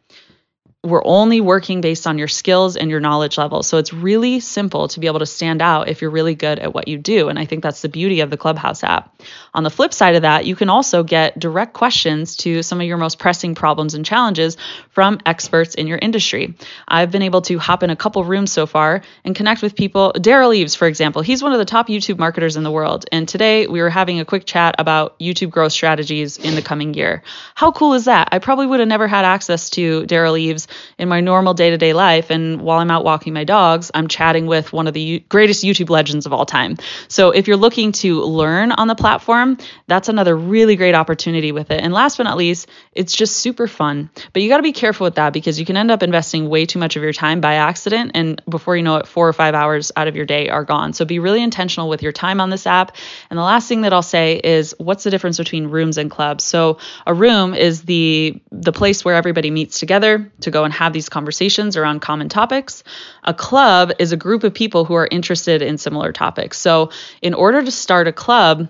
we're 0.83 1.05
only 1.05 1.43
working 1.43 1.83
based 1.83 2.07
on 2.07 2.17
your 2.17 2.29
skills 2.29 2.75
and 2.75 2.91
your 2.91 3.01
knowledge 3.01 3.37
level. 3.37 3.63
So 3.63 3.77
it's 3.77 3.93
really 3.93 4.41
simple 4.41 4.89
to 4.89 5.01
be 5.01 5.09
able 5.09 5.19
to 5.19 5.27
stand 5.27 5.61
out 5.61 5.91
if 5.91 6.01
you're 6.01 6.11
really 6.11 6.35
good 6.35 6.59
at 6.59 6.73
what 6.73 6.89
you 6.89 6.97
do. 6.97 7.29
And 7.29 7.39
I 7.39 7.45
think 7.45 7.63
that's 7.63 7.83
the 7.83 7.91
beauty 7.91 8.21
of 8.21 8.31
the 8.31 8.39
Clubhouse 8.39 8.83
app. 8.83 9.21
On 9.53 9.63
the 9.63 9.69
flip 9.69 9.93
side 9.93 10.15
of 10.15 10.23
that, 10.23 10.47
you 10.47 10.57
can 10.57 10.71
also 10.71 11.03
get 11.03 11.39
direct 11.39 11.75
questions 11.75 12.37
to 12.37 12.63
some 12.63 12.81
of 12.81 12.87
your 12.87 12.97
most 12.97 13.19
pressing 13.19 13.55
problems 13.55 13.93
and 13.93 14.07
challenges 14.07 14.57
from 14.89 15.21
experts 15.27 15.75
in 15.75 15.87
your 15.87 15.99
industry. 15.99 16.55
I've 16.89 17.11
been 17.11 17.23
able 17.23 17.43
to 17.43 17.59
hop 17.59 17.83
in 17.83 17.91
a 17.91 17.97
couple 17.97 18.25
rooms 18.25 18.51
so 18.51 18.65
far 18.65 19.03
and 19.23 19.37
connect 19.37 19.61
with 19.61 19.77
people. 19.77 20.15
Derral 20.17 20.57
Eves, 20.57 20.75
for 20.75 20.89
example, 20.89 21.21
he's 21.21 21.43
one 21.43 21.53
of 21.53 21.59
the 21.59 21.67
top 21.67 21.89
YouTube 21.89 22.19
marketers 22.19 22.57
in 22.57 22.63
the 22.63 22.71
world. 22.71 23.05
And 23.13 23.29
today 23.29 23.67
we 23.67 23.83
were 23.83 23.91
having 23.91 24.19
a 24.19 24.25
quick 24.25 24.47
chat 24.47 24.77
about 24.79 25.19
YouTube 25.19 25.51
growth 25.51 25.73
strategies 25.73 26.39
in 26.39 26.55
the 26.55 26.63
coming 26.63 26.95
year. 26.95 27.23
How 27.55 27.71
cool 27.71 27.93
is 27.93 28.07
that? 28.07 28.31
I 28.33 28.39
probably 28.39 28.67
would 28.67 28.81
have 28.81 28.89
never 28.89 29.07
had 29.07 29.27
access 29.27 29.69
to 29.71 30.07
Derral 30.07 30.39
Eves 30.39 30.69
in 30.99 31.09
my 31.09 31.21
normal 31.21 31.55
day 31.55 31.71
to 31.71 31.79
day 31.79 31.93
life. 31.93 32.31
And 32.31 32.61
while 32.61 32.79
I'm 32.79 32.91
out 32.91 33.05
walking 33.05 33.33
my 33.33 33.45
dogs, 33.45 33.91
I'm 33.95 34.09
chatting 34.09 34.47
with 34.47 34.73
one 34.73 34.87
of 34.87 34.95
the 34.95 35.01
U- 35.01 35.21
greatest 35.21 35.65
YouTube 35.65 35.91
legends 35.91 36.27
of 36.27 36.33
all 36.33 36.47
time. 36.47 36.77
So 37.09 37.31
if 37.31 37.49
you're 37.49 37.57
looking 37.57 37.93
to 37.93 38.23
learn 38.23 38.73
on 38.73 38.89
the 38.89 38.95
platform, 38.95 39.59
that's 39.87 40.09
another 40.09 40.37
really 40.37 40.77
great 40.77 40.95
opportunity 40.95 41.53
with 41.53 41.71
it. 41.71 41.81
And 41.81 41.93
last 41.93 42.17
but 42.17 42.25
not 42.25 42.37
least, 42.37 42.69
it's 42.93 43.15
just 43.15 43.37
super 43.39 43.67
fun. 43.67 44.11
But 44.33 44.43
you 44.43 44.49
got 44.49 44.59
to 44.59 44.63
be 44.63 44.73
careful 44.73 45.05
with 45.05 45.17
that 45.17 45.33
because 45.33 45.59
you 45.59 45.67
can 45.67 45.77
end 45.77 45.91
up 45.91 46.03
investing 46.03 46.49
way 46.49 46.67
too 46.67 46.79
much 46.79 46.97
of 46.97 47.03
your 47.03 47.13
time 47.13 47.41
by 47.41 47.55
accident. 47.55 48.13
And 48.15 48.43
before 48.49 48.77
you 48.77 48.83
know 48.83 48.97
it, 48.97 49.07
four 49.07 49.29
or 49.29 49.33
five 49.33 49.55
hours 49.55 49.93
out 49.97 50.09
of 50.09 50.17
your 50.17 50.27
day 50.27 50.49
are 50.49 50.65
gone. 50.65 50.93
So 50.93 51.05
be 51.05 51.19
really 51.19 51.43
intentional 51.43 51.89
with 51.89 52.03
your 52.03 52.13
time 52.13 52.41
on 52.41 52.51
this 52.51 52.67
app. 52.67 52.97
And 53.31 53.39
the 53.39 53.43
last 53.43 53.69
thing 53.69 53.83
that 53.83 53.93
I'll 53.93 54.03
say 54.03 54.41
is 54.43 54.75
what's 54.79 55.05
the 55.05 55.11
difference 55.11 55.39
between 55.39 55.67
rooms 55.67 55.99
and 55.99 56.11
clubs? 56.11 56.45
So 56.45 56.79
a 57.07 57.15
room 57.15 57.55
is 57.55 57.83
the 57.83 58.41
the 58.51 58.73
place 58.73 59.05
where 59.05 59.15
everybody 59.15 59.51
meets 59.51 59.79
together 59.79 60.31
to 60.41 60.51
go 60.51 60.60
and 60.65 60.73
have 60.73 60.93
these 60.93 61.09
conversations 61.09 61.77
around 61.77 62.01
common 62.01 62.29
topics. 62.29 62.85
A 63.25 63.35
club 63.35 63.93
is 63.99 64.13
a 64.13 64.17
group 64.17 64.45
of 64.45 64.55
people 64.55 64.85
who 64.85 64.95
are 64.95 65.09
interested 65.11 65.63
in 65.63 65.79
similar 65.79 66.13
topics. 66.13 66.59
So, 66.59 66.91
in 67.23 67.35
order 67.35 67.63
to 67.63 67.71
start 67.71 68.09
a 68.09 68.13
club, 68.13 68.69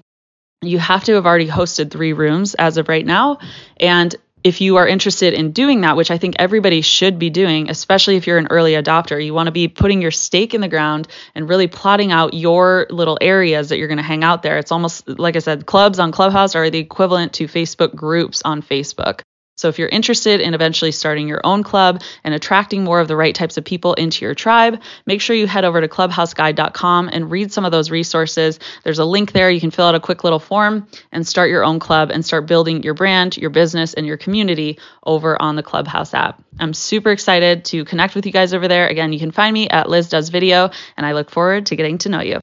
you 0.63 0.79
have 0.79 1.05
to 1.05 1.15
have 1.15 1.27
already 1.27 1.49
hosted 1.49 1.91
three 1.91 2.13
rooms 2.13 2.55
as 2.55 2.77
of 2.77 2.89
right 2.89 3.05
now. 3.05 3.39
And 3.79 4.15
if 4.43 4.61
you 4.61 4.77
are 4.77 4.89
interested 4.89 5.35
in 5.35 5.53
doing 5.53 5.83
that, 5.83 5.97
which 5.97 6.11
I 6.11 6.19
think 6.19 6.37
everybody 6.39 6.81
should 6.81 7.19
be 7.19 7.31
doing, 7.31 7.69
especially 7.69 8.17
if 8.17 8.27
you're 8.27 8.39
an 8.39 8.49
early 8.51 8.73
adopter, 8.73 9.23
you 9.23 9.35
want 9.35 9.49
to 9.49 9.53
be 9.53 9.69
putting 9.69 10.01
your 10.01 10.11
stake 10.11 10.55
in 10.55 10.61
the 10.61 10.69
ground 10.69 11.09
and 11.35 11.49
really 11.49 11.67
plotting 11.67 12.11
out 12.13 12.33
your 12.35 12.87
little 12.91 13.19
areas 13.21 13.69
that 13.69 13.79
you're 13.79 13.89
going 13.89 13.99
to 13.99 14.03
hang 14.03 14.25
out 14.25 14.43
there. 14.43 14.59
It's 14.59 14.73
almost 14.73 15.09
like 15.09 15.37
I 15.37 15.41
said, 15.41 15.67
clubs 15.67 15.99
on 15.99 16.13
Clubhouse 16.13 16.55
are 16.55 16.71
the 16.71 16.79
equivalent 16.79 17.35
to 17.35 17.45
Facebook 17.45 17.95
groups 17.95 18.43
on 18.43 18.63
Facebook. 18.63 19.21
So 19.61 19.69
if 19.69 19.79
you're 19.79 19.89
interested 19.89 20.41
in 20.41 20.55
eventually 20.55 20.91
starting 20.91 21.29
your 21.29 21.43
own 21.45 21.63
club 21.63 22.01
and 22.25 22.33
attracting 22.33 22.83
more 22.83 22.99
of 22.99 23.09
the 23.09 23.17
right 23.17 23.35
types 23.35 23.59
of 23.59 23.65
people 23.67 23.93
into 23.93 24.25
your 24.25 24.35
tribe, 24.35 24.81
make 25.05 25.21
sure 25.21 25.37
you 25.37 25.47
head 25.47 25.67
over 25.67 25.83
to 25.83 25.87
clubhouseguide.com 25.87 27.11
and 27.13 27.31
read 27.31 27.53
some 27.53 27.67
of 27.67 27.71
those 27.71 27.91
resources. 27.91 28.59
There's 28.85 28.99
a 28.99 29.05
link 29.05 29.33
there. 29.33 29.51
You 29.51 29.61
can 29.61 29.71
fill 29.71 29.85
out 29.85 29.95
a 29.95 30.01
quick 30.01 30.25
little 30.25 30.39
form 30.39 30.89
and 31.13 31.27
start 31.27 31.51
your 31.51 31.63
own 31.63 31.79
club 31.79 32.11
and 32.11 32.25
start 32.25 32.47
building 32.47 32.83
your 32.83 32.95
brand, 32.95 33.37
your 33.37 33.51
business, 33.51 33.93
and 33.93 34.07
your 34.07 34.17
community 34.17 34.79
over 35.05 35.41
on 35.43 35.57
the 35.57 35.63
Clubhouse 35.63 36.15
app. 36.15 36.43
I'm 36.59 36.73
super 36.73 37.11
excited 37.11 37.67
to 37.67 37.85
connect 37.85 38.15
with 38.15 38.25
you 38.25 38.33
guys 38.33 38.55
over 38.55 38.67
there. 38.67 38.89
Again, 38.89 39.13
you 39.13 39.19
can 39.19 39.31
find 39.31 39.53
me 39.53 39.69
at 39.69 39.91
Liz 39.91 40.09
Does 40.09 40.31
Video, 40.31 40.71
and 40.97 41.05
I 41.05 41.13
look 41.13 41.29
forward 41.29 41.67
to 41.67 41.77
getting 41.77 41.99
to 41.99 42.09
know 42.09 42.23
you. 42.23 42.41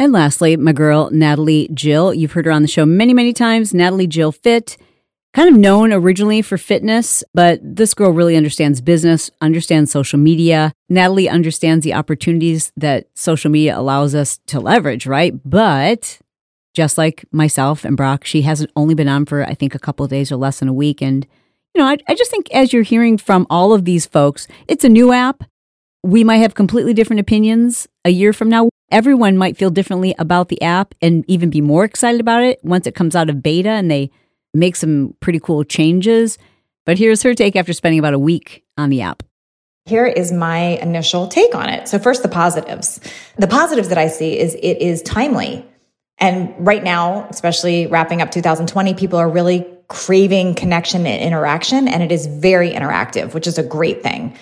And 0.00 0.12
lastly, 0.12 0.56
my 0.56 0.72
girl, 0.72 1.08
Natalie 1.12 1.68
Jill. 1.72 2.12
You've 2.12 2.32
heard 2.32 2.46
her 2.46 2.52
on 2.52 2.62
the 2.62 2.68
show 2.68 2.84
many, 2.84 3.14
many 3.14 3.32
times. 3.32 3.72
Natalie 3.72 4.08
Jill 4.08 4.32
Fit 4.32 4.76
kind 5.38 5.54
of 5.54 5.56
known 5.56 5.92
originally 5.92 6.42
for 6.42 6.58
fitness, 6.58 7.22
but 7.32 7.60
this 7.62 7.94
girl 7.94 8.10
really 8.10 8.36
understands 8.36 8.80
business, 8.80 9.30
understands 9.40 9.88
social 9.88 10.18
media. 10.18 10.72
Natalie 10.88 11.28
understands 11.28 11.84
the 11.84 11.94
opportunities 11.94 12.72
that 12.76 13.06
social 13.14 13.48
media 13.48 13.78
allows 13.78 14.16
us 14.16 14.40
to 14.46 14.58
leverage, 14.58 15.06
right? 15.06 15.34
But 15.48 16.18
just 16.74 16.98
like 16.98 17.24
myself 17.30 17.84
and 17.84 17.96
Brock, 17.96 18.24
she 18.24 18.42
hasn't 18.42 18.72
only 18.74 18.96
been 18.96 19.06
on 19.06 19.26
for, 19.26 19.44
I 19.44 19.54
think, 19.54 19.76
a 19.76 19.78
couple 19.78 20.02
of 20.02 20.10
days 20.10 20.32
or 20.32 20.36
less 20.36 20.58
than 20.58 20.66
a 20.66 20.72
week. 20.72 21.00
And, 21.00 21.24
you 21.72 21.80
know, 21.80 21.86
I, 21.86 21.98
I 22.08 22.16
just 22.16 22.32
think 22.32 22.52
as 22.52 22.72
you're 22.72 22.82
hearing 22.82 23.16
from 23.16 23.46
all 23.48 23.72
of 23.72 23.84
these 23.84 24.06
folks, 24.06 24.48
it's 24.66 24.82
a 24.82 24.88
new 24.88 25.12
app. 25.12 25.44
We 26.02 26.24
might 26.24 26.38
have 26.38 26.56
completely 26.56 26.94
different 26.94 27.20
opinions 27.20 27.86
a 28.04 28.10
year 28.10 28.32
from 28.32 28.48
now. 28.48 28.70
Everyone 28.90 29.38
might 29.38 29.56
feel 29.56 29.70
differently 29.70 30.16
about 30.18 30.48
the 30.48 30.60
app 30.62 30.96
and 31.00 31.24
even 31.28 31.48
be 31.48 31.60
more 31.60 31.84
excited 31.84 32.20
about 32.20 32.42
it 32.42 32.58
once 32.64 32.88
it 32.88 32.96
comes 32.96 33.14
out 33.14 33.30
of 33.30 33.40
beta 33.40 33.68
and 33.68 33.88
they 33.88 34.10
make 34.54 34.76
some 34.76 35.14
pretty 35.20 35.40
cool 35.40 35.64
changes. 35.64 36.38
But 36.86 36.98
here's 36.98 37.22
her 37.22 37.34
take 37.34 37.56
after 37.56 37.72
spending 37.72 37.98
about 37.98 38.14
a 38.14 38.18
week 38.18 38.64
on 38.76 38.90
the 38.90 39.02
app. 39.02 39.22
Here 39.86 40.06
is 40.06 40.32
my 40.32 40.58
initial 40.58 41.28
take 41.28 41.54
on 41.54 41.68
it. 41.68 41.88
So, 41.88 41.98
first, 41.98 42.22
the 42.22 42.28
positives. 42.28 43.00
The 43.36 43.46
positives 43.46 43.88
that 43.88 43.98
I 43.98 44.08
see 44.08 44.38
is 44.38 44.54
it 44.54 44.78
is 44.78 45.02
timely. 45.02 45.64
And 46.18 46.54
right 46.58 46.82
now, 46.82 47.26
especially 47.30 47.86
wrapping 47.86 48.20
up 48.20 48.30
2020, 48.30 48.94
people 48.94 49.18
are 49.18 49.28
really 49.28 49.66
craving 49.88 50.54
connection 50.54 51.06
and 51.06 51.22
interaction, 51.22 51.88
and 51.88 52.02
it 52.02 52.12
is 52.12 52.26
very 52.26 52.70
interactive, 52.70 53.32
which 53.32 53.46
is 53.46 53.56
a 53.56 53.62
great 53.62 54.02
thing. 54.02 54.36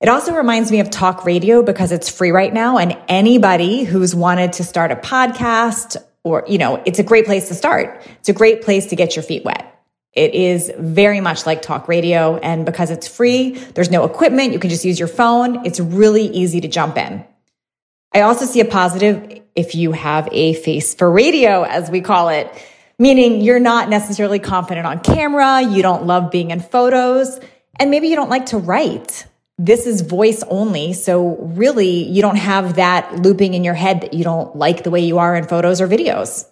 It 0.00 0.08
also 0.08 0.34
reminds 0.34 0.72
me 0.72 0.80
of 0.80 0.90
talk 0.90 1.24
radio 1.24 1.62
because 1.62 1.92
it's 1.92 2.10
free 2.10 2.32
right 2.32 2.52
now, 2.52 2.78
and 2.78 2.98
anybody 3.06 3.84
who's 3.84 4.16
wanted 4.16 4.54
to 4.54 4.64
start 4.64 4.90
a 4.90 4.96
podcast 4.96 5.96
or, 6.24 6.44
you 6.46 6.58
know, 6.58 6.82
it's 6.84 6.98
a 6.98 7.02
great 7.02 7.24
place 7.24 7.48
to 7.48 7.54
start. 7.54 8.00
It's 8.20 8.28
a 8.28 8.32
great 8.32 8.62
place 8.62 8.86
to 8.86 8.96
get 8.96 9.16
your 9.16 9.22
feet 9.22 9.44
wet. 9.44 9.68
It 10.12 10.34
is 10.34 10.70
very 10.78 11.20
much 11.20 11.46
like 11.46 11.62
talk 11.62 11.88
radio. 11.88 12.36
And 12.36 12.66
because 12.66 12.90
it's 12.90 13.08
free, 13.08 13.52
there's 13.74 13.90
no 13.90 14.04
equipment. 14.04 14.52
You 14.52 14.58
can 14.58 14.70
just 14.70 14.84
use 14.84 14.98
your 14.98 15.08
phone. 15.08 15.64
It's 15.64 15.80
really 15.80 16.26
easy 16.26 16.60
to 16.60 16.68
jump 16.68 16.96
in. 16.96 17.24
I 18.14 18.20
also 18.20 18.44
see 18.44 18.60
a 18.60 18.66
positive 18.66 19.40
if 19.56 19.74
you 19.74 19.92
have 19.92 20.28
a 20.32 20.54
face 20.54 20.94
for 20.94 21.10
radio, 21.10 21.62
as 21.62 21.90
we 21.90 22.02
call 22.02 22.28
it, 22.28 22.50
meaning 22.98 23.40
you're 23.40 23.60
not 23.60 23.88
necessarily 23.88 24.38
confident 24.38 24.86
on 24.86 25.00
camera. 25.00 25.62
You 25.62 25.82
don't 25.82 26.04
love 26.06 26.30
being 26.30 26.50
in 26.50 26.60
photos 26.60 27.40
and 27.78 27.90
maybe 27.90 28.08
you 28.08 28.16
don't 28.16 28.30
like 28.30 28.46
to 28.46 28.58
write 28.58 29.26
this 29.64 29.86
is 29.86 30.00
voice 30.00 30.42
only. 30.48 30.92
So 30.92 31.36
really, 31.36 32.02
you 32.08 32.20
don't 32.20 32.36
have 32.36 32.74
that 32.74 33.22
looping 33.22 33.54
in 33.54 33.62
your 33.62 33.74
head 33.74 34.00
that 34.00 34.12
you 34.12 34.24
don't 34.24 34.56
like 34.56 34.82
the 34.82 34.90
way 34.90 35.00
you 35.00 35.18
are 35.18 35.36
in 35.36 35.46
photos 35.46 35.80
or 35.80 35.86
videos. 35.86 36.46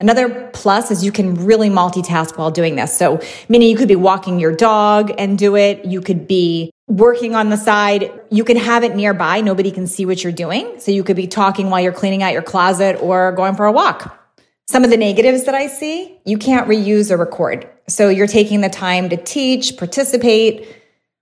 Another 0.00 0.48
plus 0.54 0.90
is 0.90 1.04
you 1.04 1.12
can 1.12 1.34
really 1.34 1.68
multitask 1.68 2.38
while 2.38 2.50
doing 2.50 2.76
this. 2.76 2.96
So, 2.96 3.20
meaning 3.48 3.68
you 3.68 3.76
could 3.76 3.88
be 3.88 3.96
walking 3.96 4.38
your 4.38 4.54
dog 4.54 5.12
and 5.18 5.36
do 5.36 5.56
it. 5.56 5.84
You 5.84 6.00
could 6.00 6.28
be 6.28 6.70
working 6.86 7.34
on 7.34 7.50
the 7.50 7.56
side. 7.56 8.10
You 8.30 8.44
can 8.44 8.56
have 8.56 8.84
it 8.84 8.94
nearby. 8.94 9.40
Nobody 9.40 9.70
can 9.70 9.86
see 9.86 10.06
what 10.06 10.22
you're 10.22 10.32
doing. 10.32 10.78
So 10.78 10.92
you 10.92 11.02
could 11.02 11.16
be 11.16 11.26
talking 11.26 11.68
while 11.68 11.80
you're 11.80 11.92
cleaning 11.92 12.22
out 12.22 12.32
your 12.32 12.42
closet 12.42 12.96
or 13.02 13.32
going 13.32 13.56
for 13.56 13.66
a 13.66 13.72
walk. 13.72 14.14
Some 14.68 14.84
of 14.84 14.90
the 14.90 14.96
negatives 14.96 15.44
that 15.44 15.54
I 15.54 15.66
see, 15.66 16.18
you 16.24 16.38
can't 16.38 16.68
reuse 16.68 17.10
or 17.10 17.16
record. 17.16 17.68
So 17.88 18.08
you're 18.08 18.26
taking 18.26 18.60
the 18.60 18.68
time 18.68 19.08
to 19.08 19.16
teach, 19.16 19.76
participate, 19.76 20.77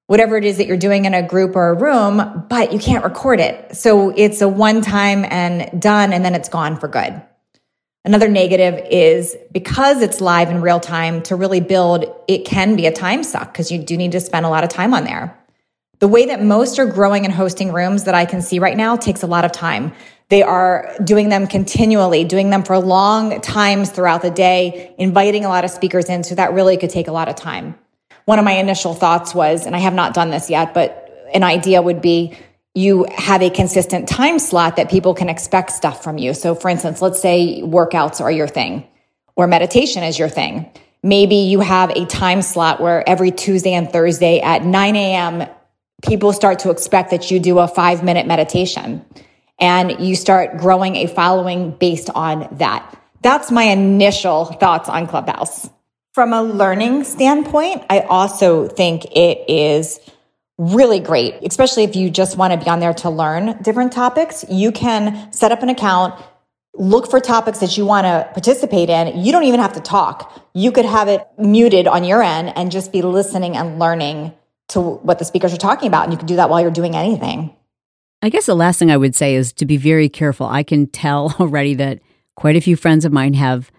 whatever 0.07 0.37
it 0.37 0.45
is 0.45 0.59
that 0.59 0.67
you're 0.67 0.77
doing 0.77 1.05
in 1.05 1.15
a 1.15 1.23
group 1.23 1.57
or 1.57 1.71
a 1.71 1.75
room, 1.75 2.47
but 2.49 2.73
you 2.73 2.79
can't 2.79 3.05
record 3.05 3.41
it. 3.41 3.77
So 3.77 4.11
it's 4.11 4.41
a 4.41 4.49
one 4.49 4.81
time 4.81 5.25
and 5.25 5.81
done, 5.81 6.13
and 6.13 6.25
then 6.25 6.35
it's 6.35 6.49
gone 6.49 6.79
for 6.79 6.89
good. 6.89 7.21
Another 8.05 8.29
negative 8.29 8.87
is 8.89 9.37
because 9.51 10.01
it's 10.01 10.21
live 10.21 10.49
in 10.49 10.61
real 10.61 10.79
time 10.79 11.23
to 11.23 11.35
really 11.35 11.61
build, 11.61 12.05
it 12.29 12.45
can 12.45 12.77
be 12.77 12.87
a 12.87 12.93
time 12.93 13.25
suck 13.25 13.53
because 13.53 13.73
you 13.73 13.79
do 13.79 13.97
need 13.97 14.13
to 14.13 14.21
spend 14.21 14.47
a 14.47 14.49
lot 14.49 14.63
of 14.63 14.71
time 14.71 14.95
on 14.95 15.03
there. 15.03 15.37
The 15.99 16.07
way 16.07 16.27
that 16.27 16.41
most 16.41 16.79
are 16.79 16.87
growing 16.87 17.25
and 17.25 17.35
hosting 17.35 17.73
rooms 17.73 18.05
that 18.05 18.15
I 18.15 18.25
can 18.25 18.43
see 18.43 18.61
right 18.61 18.77
now 18.77 18.95
takes 18.95 19.25
a 19.25 19.27
lot 19.27 19.45
of 19.45 19.51
time. 19.51 19.93
They 20.29 20.43
are 20.43 20.95
doing 21.03 21.31
them 21.31 21.49
continually, 21.49 22.23
doing 22.23 22.51
them 22.51 22.63
for 22.63 22.79
long 22.79 23.41
times 23.41 23.91
throughout 23.91 24.23
the 24.23 24.31
day, 24.31 24.95
inviting 24.99 25.45
a 25.45 25.49
lot 25.49 25.65
of 25.65 25.71
speakers 25.71 26.09
in. 26.09 26.23
So 26.23 26.37
that 26.37 26.53
really 26.53 26.77
could 26.77 26.91
take 26.91 27.09
a 27.09 27.13
lot 27.13 27.29
of 27.29 27.35
time 27.35 27.77
one 28.27 28.39
of 28.39 28.45
my 28.45 28.53
initial 28.53 28.93
thoughts 28.93 29.35
was, 29.35 29.67
and 29.67 29.75
I 29.75 29.79
have 29.79 29.95
not 29.95 30.13
done 30.13 30.31
this 30.31 30.51
yet, 30.51 30.75
but 30.75 31.29
an 31.33 31.43
idea 31.43 31.81
would 31.81 32.03
be 32.03 32.37
you 32.75 33.07
have 33.17 33.41
a 33.41 33.49
consistent 33.49 34.09
time 34.09 34.39
slot 34.39 34.77
that 34.77 34.91
people 34.91 35.15
can 35.15 35.31
expect 35.31 35.71
stuff 35.71 36.05
from 36.05 36.19
you. 36.19 36.35
So, 36.35 36.55
for 36.55 36.69
instance, 36.69 37.01
let's 37.01 37.21
say 37.21 37.63
workouts 37.63 38.21
are 38.21 38.31
your 38.31 38.49
thing 38.49 38.87
or 39.35 39.47
meditation 39.47 40.03
is 40.03 40.19
your 40.19 40.29
thing. 40.29 40.71
Maybe 41.03 41.37
you 41.37 41.61
have 41.61 41.91
a 41.91 42.05
time 42.05 42.43
slot 42.43 42.81
where 42.81 43.09
every 43.09 43.31
Tuesday 43.31 43.73
and 43.73 43.91
Thursday 43.91 44.41
at 44.41 44.65
9 44.65 44.97
a.m., 44.97 45.49
people 46.03 46.33
start 46.33 46.59
to 46.61 46.71
expect 46.71 47.13
that 47.13 47.31
you 47.31 47.39
do 47.39 47.61
a 47.61 47.69
five 47.69 48.03
minute 48.03 48.27
meditation 48.27 49.05
and 49.59 50.01
you 50.01 50.17
start 50.17 50.59
growing 50.59 50.97
a 50.97 51.07
following 51.07 51.71
based 51.71 52.11
on 52.11 52.49
that. 52.59 53.01
That's 53.23 53.51
my 53.51 53.65
initial 53.65 54.47
thoughts 54.47 54.89
on 54.89 55.07
Clubhouse. 55.07 55.71
From 56.17 56.33
a 56.33 56.43
learning 56.43 57.05
standpoint, 57.05 57.85
I 57.91 58.01
also 58.01 58.69
think 58.69 59.05
it 59.15 59.51
is 59.51 60.01
really 60.57 60.99
great, 60.99 61.35
especially 61.43 61.85
if 61.85 61.95
you 61.95 62.09
just 62.09 62.39
want 62.39 62.55
to 62.55 62.59
be 62.59 62.71
on 62.71 62.81
there 62.81 62.95
to 62.95 63.11
learn 63.11 63.61
different 63.61 63.93
topics. 63.93 64.43
You 64.49 64.73
can 64.73 65.31
set 65.31 65.53
up 65.53 65.63
an 65.63 65.69
account, 65.69 66.19
look 66.73 67.11
for 67.11 67.21
topics 67.21 67.59
that 67.59 67.77
you 67.77 67.85
want 67.85 68.07
to 68.07 68.31
participate 68.33 68.89
in. 68.89 69.23
You 69.23 69.31
don't 69.31 69.43
even 69.45 69.61
have 69.61 69.75
to 69.75 69.81
talk. 69.81 70.43
You 70.55 70.73
could 70.73 70.87
have 70.87 71.09
it 71.09 71.21
muted 71.37 71.87
on 71.87 72.03
your 72.03 72.23
end 72.23 72.51
and 72.57 72.73
just 72.73 72.93
be 72.93 73.03
listening 73.03 73.55
and 73.55 73.79
learning 73.79 74.33
to 74.69 74.81
what 74.81 75.19
the 75.19 75.27
speakers 75.27 75.53
are 75.53 75.59
talking 75.59 75.87
about. 75.87 76.05
And 76.05 76.15
you 76.15 76.17
can 76.17 76.27
do 76.27 76.37
that 76.37 76.49
while 76.49 76.63
you're 76.63 76.71
doing 76.71 76.97
anything. 76.97 77.55
I 78.23 78.31
guess 78.31 78.47
the 78.47 78.57
last 78.57 78.79
thing 78.79 78.91
I 78.91 78.97
would 78.97 79.15
say 79.15 79.35
is 79.35 79.53
to 79.53 79.67
be 79.67 79.77
very 79.77 80.09
careful. 80.09 80.47
I 80.47 80.63
can 80.63 80.87
tell 80.87 81.37
already 81.41 81.75
that 81.75 82.01
quite 82.37 82.57
a 82.57 82.63
few 82.63 82.75
friends 82.75 83.05
of 83.05 83.13
mine 83.13 83.35
have 83.35 83.71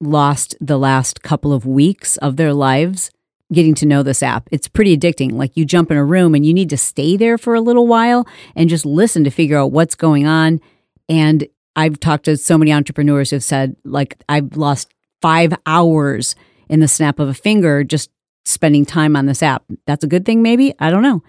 lost 0.00 0.56
the 0.60 0.78
last 0.78 1.22
couple 1.22 1.52
of 1.52 1.66
weeks 1.66 2.16
of 2.18 2.36
their 2.36 2.52
lives 2.52 3.10
getting 3.52 3.74
to 3.74 3.86
know 3.86 4.02
this 4.02 4.22
app. 4.22 4.48
It's 4.50 4.68
pretty 4.68 4.96
addicting. 4.96 5.32
Like 5.32 5.56
you 5.56 5.64
jump 5.64 5.90
in 5.90 5.96
a 5.96 6.04
room 6.04 6.34
and 6.34 6.44
you 6.44 6.54
need 6.54 6.70
to 6.70 6.76
stay 6.76 7.16
there 7.16 7.38
for 7.38 7.54
a 7.54 7.60
little 7.60 7.86
while 7.86 8.26
and 8.56 8.68
just 8.68 8.86
listen 8.86 9.24
to 9.24 9.30
figure 9.30 9.58
out 9.58 9.72
what's 9.72 9.94
going 9.94 10.26
on. 10.26 10.60
And 11.08 11.46
I've 11.76 12.00
talked 12.00 12.24
to 12.24 12.36
so 12.36 12.56
many 12.56 12.72
entrepreneurs 12.72 13.30
who've 13.30 13.44
said, 13.44 13.76
like, 13.84 14.16
I've 14.28 14.56
lost 14.56 14.92
five 15.20 15.52
hours 15.66 16.34
in 16.68 16.80
the 16.80 16.88
snap 16.88 17.18
of 17.18 17.28
a 17.28 17.34
finger 17.34 17.84
just 17.84 18.10
spending 18.44 18.84
time 18.84 19.16
on 19.16 19.26
this 19.26 19.42
app. 19.42 19.64
That's 19.86 20.04
a 20.04 20.08
good 20.08 20.24
thing, 20.24 20.42
maybe? 20.42 20.74
I 20.78 20.90
don't 20.90 21.02
know. 21.02 21.22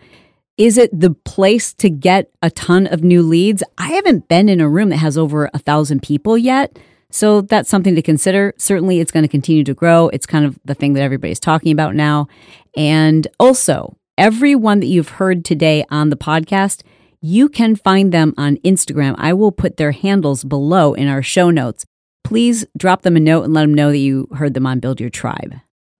Is 0.58 0.78
it 0.78 0.98
the 0.98 1.12
place 1.12 1.74
to 1.76 1.90
get 1.90 2.32
a 2.42 2.50
ton 2.50 2.88
of 2.88 3.04
new 3.04 3.22
leads? 3.22 3.62
I 3.78 3.90
haven't 3.90 4.30
been 4.30 4.48
in 4.48 4.62
a 4.62 4.70
room 4.70 4.90
that 4.90 4.98
has 4.98 5.18
over 5.18 5.50
a 5.54 5.60
thousand 5.60 6.02
people 6.02 6.38
yet. 6.38 6.80
So 7.16 7.40
that's 7.40 7.70
something 7.70 7.96
to 7.96 8.02
consider. 8.02 8.54
Certainly, 8.58 9.00
it's 9.00 9.12
going 9.12 9.24
to 9.24 9.30
continue 9.30 9.64
to 9.64 9.74
grow. 9.74 10.10
It's 10.10 10.26
kind 10.26 10.44
of 10.44 10.60
the 10.66 10.76
thing 10.76 10.92
that 10.94 11.02
everybody's 11.02 11.40
talking 11.40 11.72
about 11.72 11.96
now. 11.96 12.28
And 12.76 13.26
also, 13.40 13.96
everyone 14.18 14.82
that 14.82 14.88
you've 14.88 15.08
heard 15.08 15.46
today 15.46 15.86
on 15.90 16.10
the 16.10 16.18
podcast, 16.18 16.84
you 17.22 17.48
can 17.48 17.78
find 17.78 18.12
them 18.12 18.34
on 18.38 18.58
Instagram. 18.66 19.16
I 19.18 19.32
will 19.32 19.54
put 19.54 19.78
their 19.78 19.94
handles 19.94 20.44
below 20.44 20.94
in 20.94 21.08
our 21.08 21.24
show 21.24 21.50
notes. 21.50 21.86
Please 22.26 22.66
drop 22.78 23.04
them 23.04 23.16
a 23.16 23.22
note 23.22 23.46
and 23.46 23.54
let 23.54 23.62
them 23.62 23.74
know 23.74 23.92
that 23.92 23.98
you 23.98 24.28
heard 24.36 24.54
them 24.54 24.68
on 24.68 24.82
Build 24.82 25.00
Your 25.00 25.10
Tribe. 25.10 25.54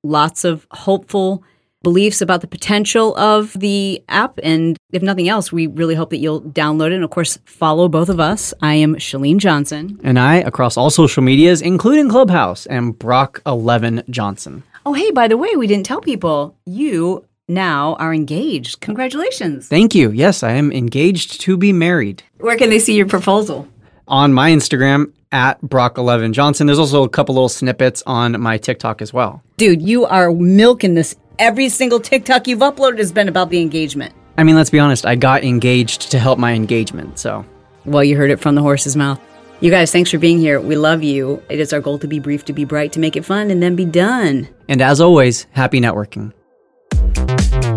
Lots 0.04 0.44
of 0.44 0.68
hopeful 0.72 1.46
beliefs 1.86 2.20
about 2.20 2.42
the 2.42 2.48
potential 2.48 3.16
of 3.16 3.54
the 3.54 4.04
app. 4.10 4.40
And 4.42 4.76
if 4.92 5.04
nothing 5.04 5.30
else, 5.30 5.52
we 5.52 5.68
really 5.68 5.94
hope 5.94 6.10
that 6.10 6.18
you'll 6.18 6.42
download 6.42 6.88
it 6.88 6.94
and, 6.94 7.04
of 7.04 7.12
course, 7.12 7.38
follow 7.46 7.88
both 7.88 8.10
of 8.10 8.20
us. 8.20 8.56
I 8.60 8.74
am 8.74 8.96
Chalene 8.96 9.38
Johnson. 9.38 10.00
And 10.04 10.18
I, 10.18 10.38
across 10.38 10.78
all 10.78 10.90
social 10.90 11.22
medias, 11.22 11.62
including 11.62 12.10
Clubhouse, 12.10 12.66
am 12.72 12.92
Brock11 12.96 14.10
Johnson. 14.10 14.64
Oh, 14.84 14.94
hey, 14.94 15.12
by 15.12 15.28
the 15.28 15.38
way, 15.38 15.56
we 15.56 15.68
didn't 15.68 15.86
tell 15.86 16.02
people 16.02 16.58
you 16.66 17.24
now 17.48 17.94
are 18.00 18.16
engaged. 18.16 18.82
Congratulations. 18.82 19.68
Thank 19.68 19.94
you. 19.94 20.10
Yes, 20.10 20.42
I 20.42 20.54
am 20.54 20.72
engaged 20.72 21.40
to 21.42 21.56
be 21.56 21.72
married. 21.72 22.24
Where 22.40 22.58
can 22.58 22.72
they 22.72 22.80
see 22.80 22.96
your 22.98 23.08
proposal? 23.08 23.68
On 24.08 24.34
my 24.34 24.50
Instagram 24.50 25.14
at 25.32 25.62
Brock11 25.62 26.32
Johnson. 26.32 26.66
There's 26.66 26.80
also 26.80 27.04
a 27.04 27.10
couple 27.10 27.36
little 27.36 27.50
snippets 27.50 28.02
on 28.08 28.40
my 28.40 28.58
TikTok 28.58 29.02
as 29.02 29.12
well. 29.12 29.44
Dude, 29.58 29.82
you 29.82 30.06
are 30.06 30.32
milking 30.32 30.96
this. 30.96 31.16
Every 31.38 31.68
single 31.68 32.00
TikTok 32.00 32.48
you've 32.48 32.60
uploaded 32.60 32.98
has 33.00 33.12
been 33.12 33.28
about 33.28 33.50
the 33.50 33.60
engagement. 33.60 34.14
I 34.38 34.44
mean, 34.44 34.56
let's 34.56 34.70
be 34.70 34.80
honest, 34.80 35.06
I 35.06 35.16
got 35.16 35.44
engaged 35.44 36.12
to 36.12 36.20
help 36.20 36.40
my 36.40 36.54
engagement, 36.54 37.20
so. 37.20 37.46
Well, 37.84 38.06
you 38.06 38.16
heard 38.16 38.32
it 38.32 38.40
from 38.40 38.56
the 38.56 38.62
horse's 38.62 38.96
mouth. 38.96 39.20
You 39.60 39.70
guys, 39.70 39.92
thanks 39.92 40.12
for 40.12 40.18
being 40.18 40.40
here. 40.40 40.62
We 40.62 40.78
love 40.78 41.04
you. 41.04 41.44
It 41.50 41.60
is 41.60 41.74
our 41.74 41.82
goal 41.82 42.00
to 42.00 42.08
be 42.08 42.20
brief, 42.20 42.46
to 42.46 42.54
be 42.54 42.64
bright, 42.64 42.94
to 42.94 43.00
make 43.00 43.18
it 43.18 43.26
fun, 43.26 43.52
and 43.52 43.62
then 43.62 43.76
be 43.76 43.84
done. 43.84 44.48
And 44.70 44.82
as 44.82 45.02
always, 45.02 45.46
happy 45.52 45.82
networking. 45.82 46.32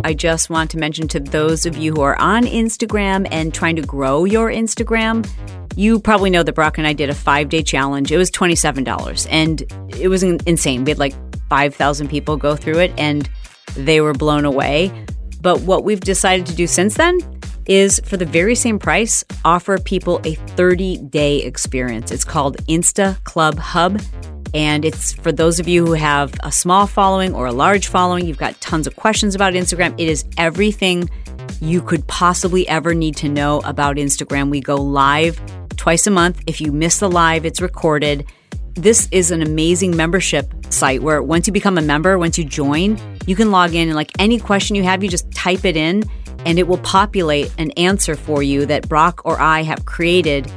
I 0.04 0.14
just 0.14 0.50
want 0.50 0.70
to 0.70 0.78
mention 0.78 1.08
to 1.08 1.20
those 1.20 1.66
of 1.66 1.76
you 1.76 1.94
who 1.94 2.00
are 2.02 2.18
on 2.20 2.44
Instagram 2.44 3.26
and 3.32 3.52
trying 3.52 3.74
to 3.76 3.82
grow 3.82 4.24
your 4.24 4.50
Instagram, 4.50 5.28
you 5.74 5.98
probably 5.98 6.30
know 6.30 6.44
that 6.44 6.54
Brock 6.54 6.78
and 6.78 6.86
I 6.86 6.92
did 6.92 7.10
a 7.10 7.14
five 7.14 7.48
day 7.48 7.62
challenge. 7.62 8.12
It 8.12 8.18
was 8.18 8.30
$27 8.30 9.26
and 9.30 9.62
it 10.00 10.06
was 10.06 10.22
insane. 10.22 10.84
We 10.84 10.92
had 10.92 10.98
like 10.98 11.14
5,000 11.48 12.08
people 12.08 12.36
go 12.36 12.54
through 12.54 12.78
it 12.78 12.92
and 12.96 13.28
they 13.74 14.00
were 14.00 14.12
blown 14.12 14.44
away. 14.44 14.92
But 15.40 15.60
what 15.60 15.84
we've 15.84 16.00
decided 16.00 16.46
to 16.46 16.54
do 16.54 16.66
since 16.66 16.94
then 16.94 17.18
is 17.66 18.00
for 18.04 18.16
the 18.16 18.24
very 18.24 18.54
same 18.54 18.78
price, 18.78 19.24
offer 19.44 19.78
people 19.78 20.20
a 20.24 20.34
30 20.34 20.98
day 20.98 21.38
experience. 21.38 22.10
It's 22.10 22.24
called 22.24 22.56
Insta 22.66 23.22
Club 23.24 23.58
Hub. 23.58 24.00
And 24.54 24.84
it's 24.84 25.12
for 25.12 25.30
those 25.30 25.60
of 25.60 25.68
you 25.68 25.84
who 25.84 25.92
have 25.92 26.32
a 26.42 26.50
small 26.50 26.86
following 26.86 27.34
or 27.34 27.46
a 27.46 27.52
large 27.52 27.88
following, 27.88 28.26
you've 28.26 28.38
got 28.38 28.58
tons 28.62 28.86
of 28.86 28.96
questions 28.96 29.34
about 29.34 29.52
Instagram. 29.52 29.94
It 29.98 30.08
is 30.08 30.24
everything 30.38 31.10
you 31.60 31.82
could 31.82 32.06
possibly 32.06 32.66
ever 32.66 32.94
need 32.94 33.16
to 33.16 33.28
know 33.28 33.60
about 33.60 33.96
Instagram. 33.96 34.48
We 34.48 34.60
go 34.60 34.76
live 34.76 35.40
twice 35.76 36.06
a 36.06 36.10
month. 36.10 36.42
If 36.46 36.62
you 36.62 36.72
miss 36.72 36.98
the 36.98 37.10
live, 37.10 37.44
it's 37.44 37.60
recorded. 37.60 38.26
This 38.78 39.08
is 39.10 39.32
an 39.32 39.42
amazing 39.42 39.96
membership 39.96 40.54
site 40.72 41.02
where 41.02 41.20
once 41.20 41.48
you 41.48 41.52
become 41.52 41.78
a 41.78 41.82
member, 41.82 42.16
once 42.16 42.38
you 42.38 42.44
join, 42.44 42.96
you 43.26 43.34
can 43.34 43.50
log 43.50 43.74
in 43.74 43.88
and 43.88 43.96
like 43.96 44.12
any 44.20 44.38
question 44.38 44.76
you 44.76 44.84
have, 44.84 45.02
you 45.02 45.10
just 45.10 45.28
type 45.32 45.64
it 45.64 45.76
in 45.76 46.04
and 46.46 46.60
it 46.60 46.68
will 46.68 46.78
populate 46.78 47.52
an 47.58 47.72
answer 47.72 48.14
for 48.14 48.40
you 48.40 48.66
that 48.66 48.88
Brock 48.88 49.20
or 49.24 49.36
I 49.40 49.64
have 49.64 49.84
created 49.84 50.48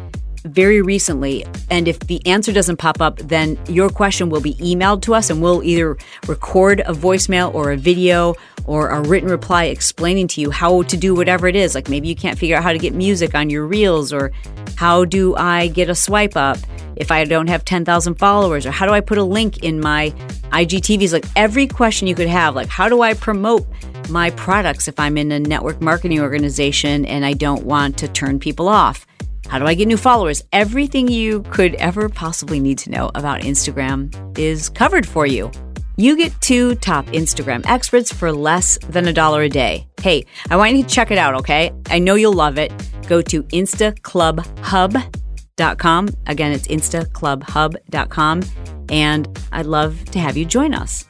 very 0.43 0.81
recently. 0.81 1.45
And 1.69 1.87
if 1.87 1.99
the 1.99 2.25
answer 2.25 2.51
doesn't 2.51 2.77
pop 2.77 3.01
up, 3.01 3.17
then 3.17 3.57
your 3.67 3.89
question 3.89 4.29
will 4.29 4.41
be 4.41 4.55
emailed 4.55 5.01
to 5.03 5.13
us 5.13 5.29
and 5.29 5.41
we'll 5.41 5.63
either 5.63 5.97
record 6.27 6.81
a 6.81 6.93
voicemail 6.93 7.53
or 7.53 7.71
a 7.71 7.77
video 7.77 8.35
or 8.65 8.89
a 8.89 9.01
written 9.01 9.29
reply 9.29 9.65
explaining 9.65 10.27
to 10.29 10.41
you 10.41 10.51
how 10.51 10.83
to 10.83 10.97
do 10.97 11.15
whatever 11.15 11.47
it 11.47 11.55
is. 11.55 11.75
Like 11.75 11.89
maybe 11.89 12.07
you 12.07 12.15
can't 12.15 12.37
figure 12.37 12.55
out 12.55 12.63
how 12.63 12.71
to 12.71 12.79
get 12.79 12.93
music 12.93 13.35
on 13.35 13.49
your 13.49 13.65
reels 13.65 14.13
or 14.13 14.31
how 14.75 15.05
do 15.05 15.35
I 15.35 15.67
get 15.67 15.89
a 15.89 15.95
swipe 15.95 16.35
up 16.35 16.57
if 16.95 17.11
I 17.11 17.23
don't 17.25 17.47
have 17.47 17.65
10,000 17.65 18.15
followers 18.15 18.65
or 18.65 18.71
how 18.71 18.85
do 18.85 18.93
I 18.93 18.99
put 18.99 19.17
a 19.17 19.23
link 19.23 19.63
in 19.63 19.79
my 19.79 20.11
IGTVs? 20.51 21.13
Like 21.13 21.25
every 21.35 21.67
question 21.67 22.07
you 22.07 22.15
could 22.15 22.27
have, 22.27 22.55
like 22.55 22.67
how 22.67 22.89
do 22.89 23.01
I 23.01 23.13
promote 23.13 23.67
my 24.09 24.29
products 24.31 24.87
if 24.87 24.99
I'm 24.99 25.17
in 25.17 25.31
a 25.31 25.39
network 25.39 25.81
marketing 25.81 26.19
organization 26.19 27.05
and 27.05 27.25
I 27.25 27.33
don't 27.33 27.63
want 27.63 27.97
to 27.99 28.07
turn 28.07 28.39
people 28.39 28.67
off? 28.67 29.05
How 29.47 29.59
do 29.59 29.65
I 29.65 29.73
get 29.73 29.87
new 29.87 29.97
followers? 29.97 30.43
Everything 30.51 31.07
you 31.07 31.43
could 31.43 31.75
ever 31.75 32.09
possibly 32.09 32.59
need 32.59 32.77
to 32.79 32.89
know 32.89 33.11
about 33.15 33.39
Instagram 33.41 34.13
is 34.37 34.67
covered 34.69 35.05
for 35.05 35.25
you. 35.25 35.49
You 35.97 36.15
get 36.17 36.39
two 36.41 36.75
top 36.75 37.05
Instagram 37.07 37.65
experts 37.67 38.13
for 38.13 38.31
less 38.31 38.77
than 38.89 39.07
a 39.07 39.13
dollar 39.13 39.41
a 39.43 39.49
day. 39.49 39.87
Hey, 40.01 40.25
I 40.49 40.57
want 40.57 40.75
you 40.75 40.83
to 40.83 40.89
check 40.89 41.11
it 41.11 41.17
out, 41.17 41.33
okay? 41.35 41.71
I 41.89 41.99
know 41.99 42.15
you'll 42.15 42.33
love 42.33 42.57
it. 42.57 42.71
Go 43.07 43.21
to 43.21 43.43
instaclubhub.com. 43.43 46.09
Again, 46.27 46.51
it's 46.53 46.67
instaclubhub.com. 46.67 48.41
And 48.89 49.39
I'd 49.51 49.65
love 49.65 50.05
to 50.05 50.19
have 50.19 50.37
you 50.37 50.45
join 50.45 50.73
us. 50.73 51.05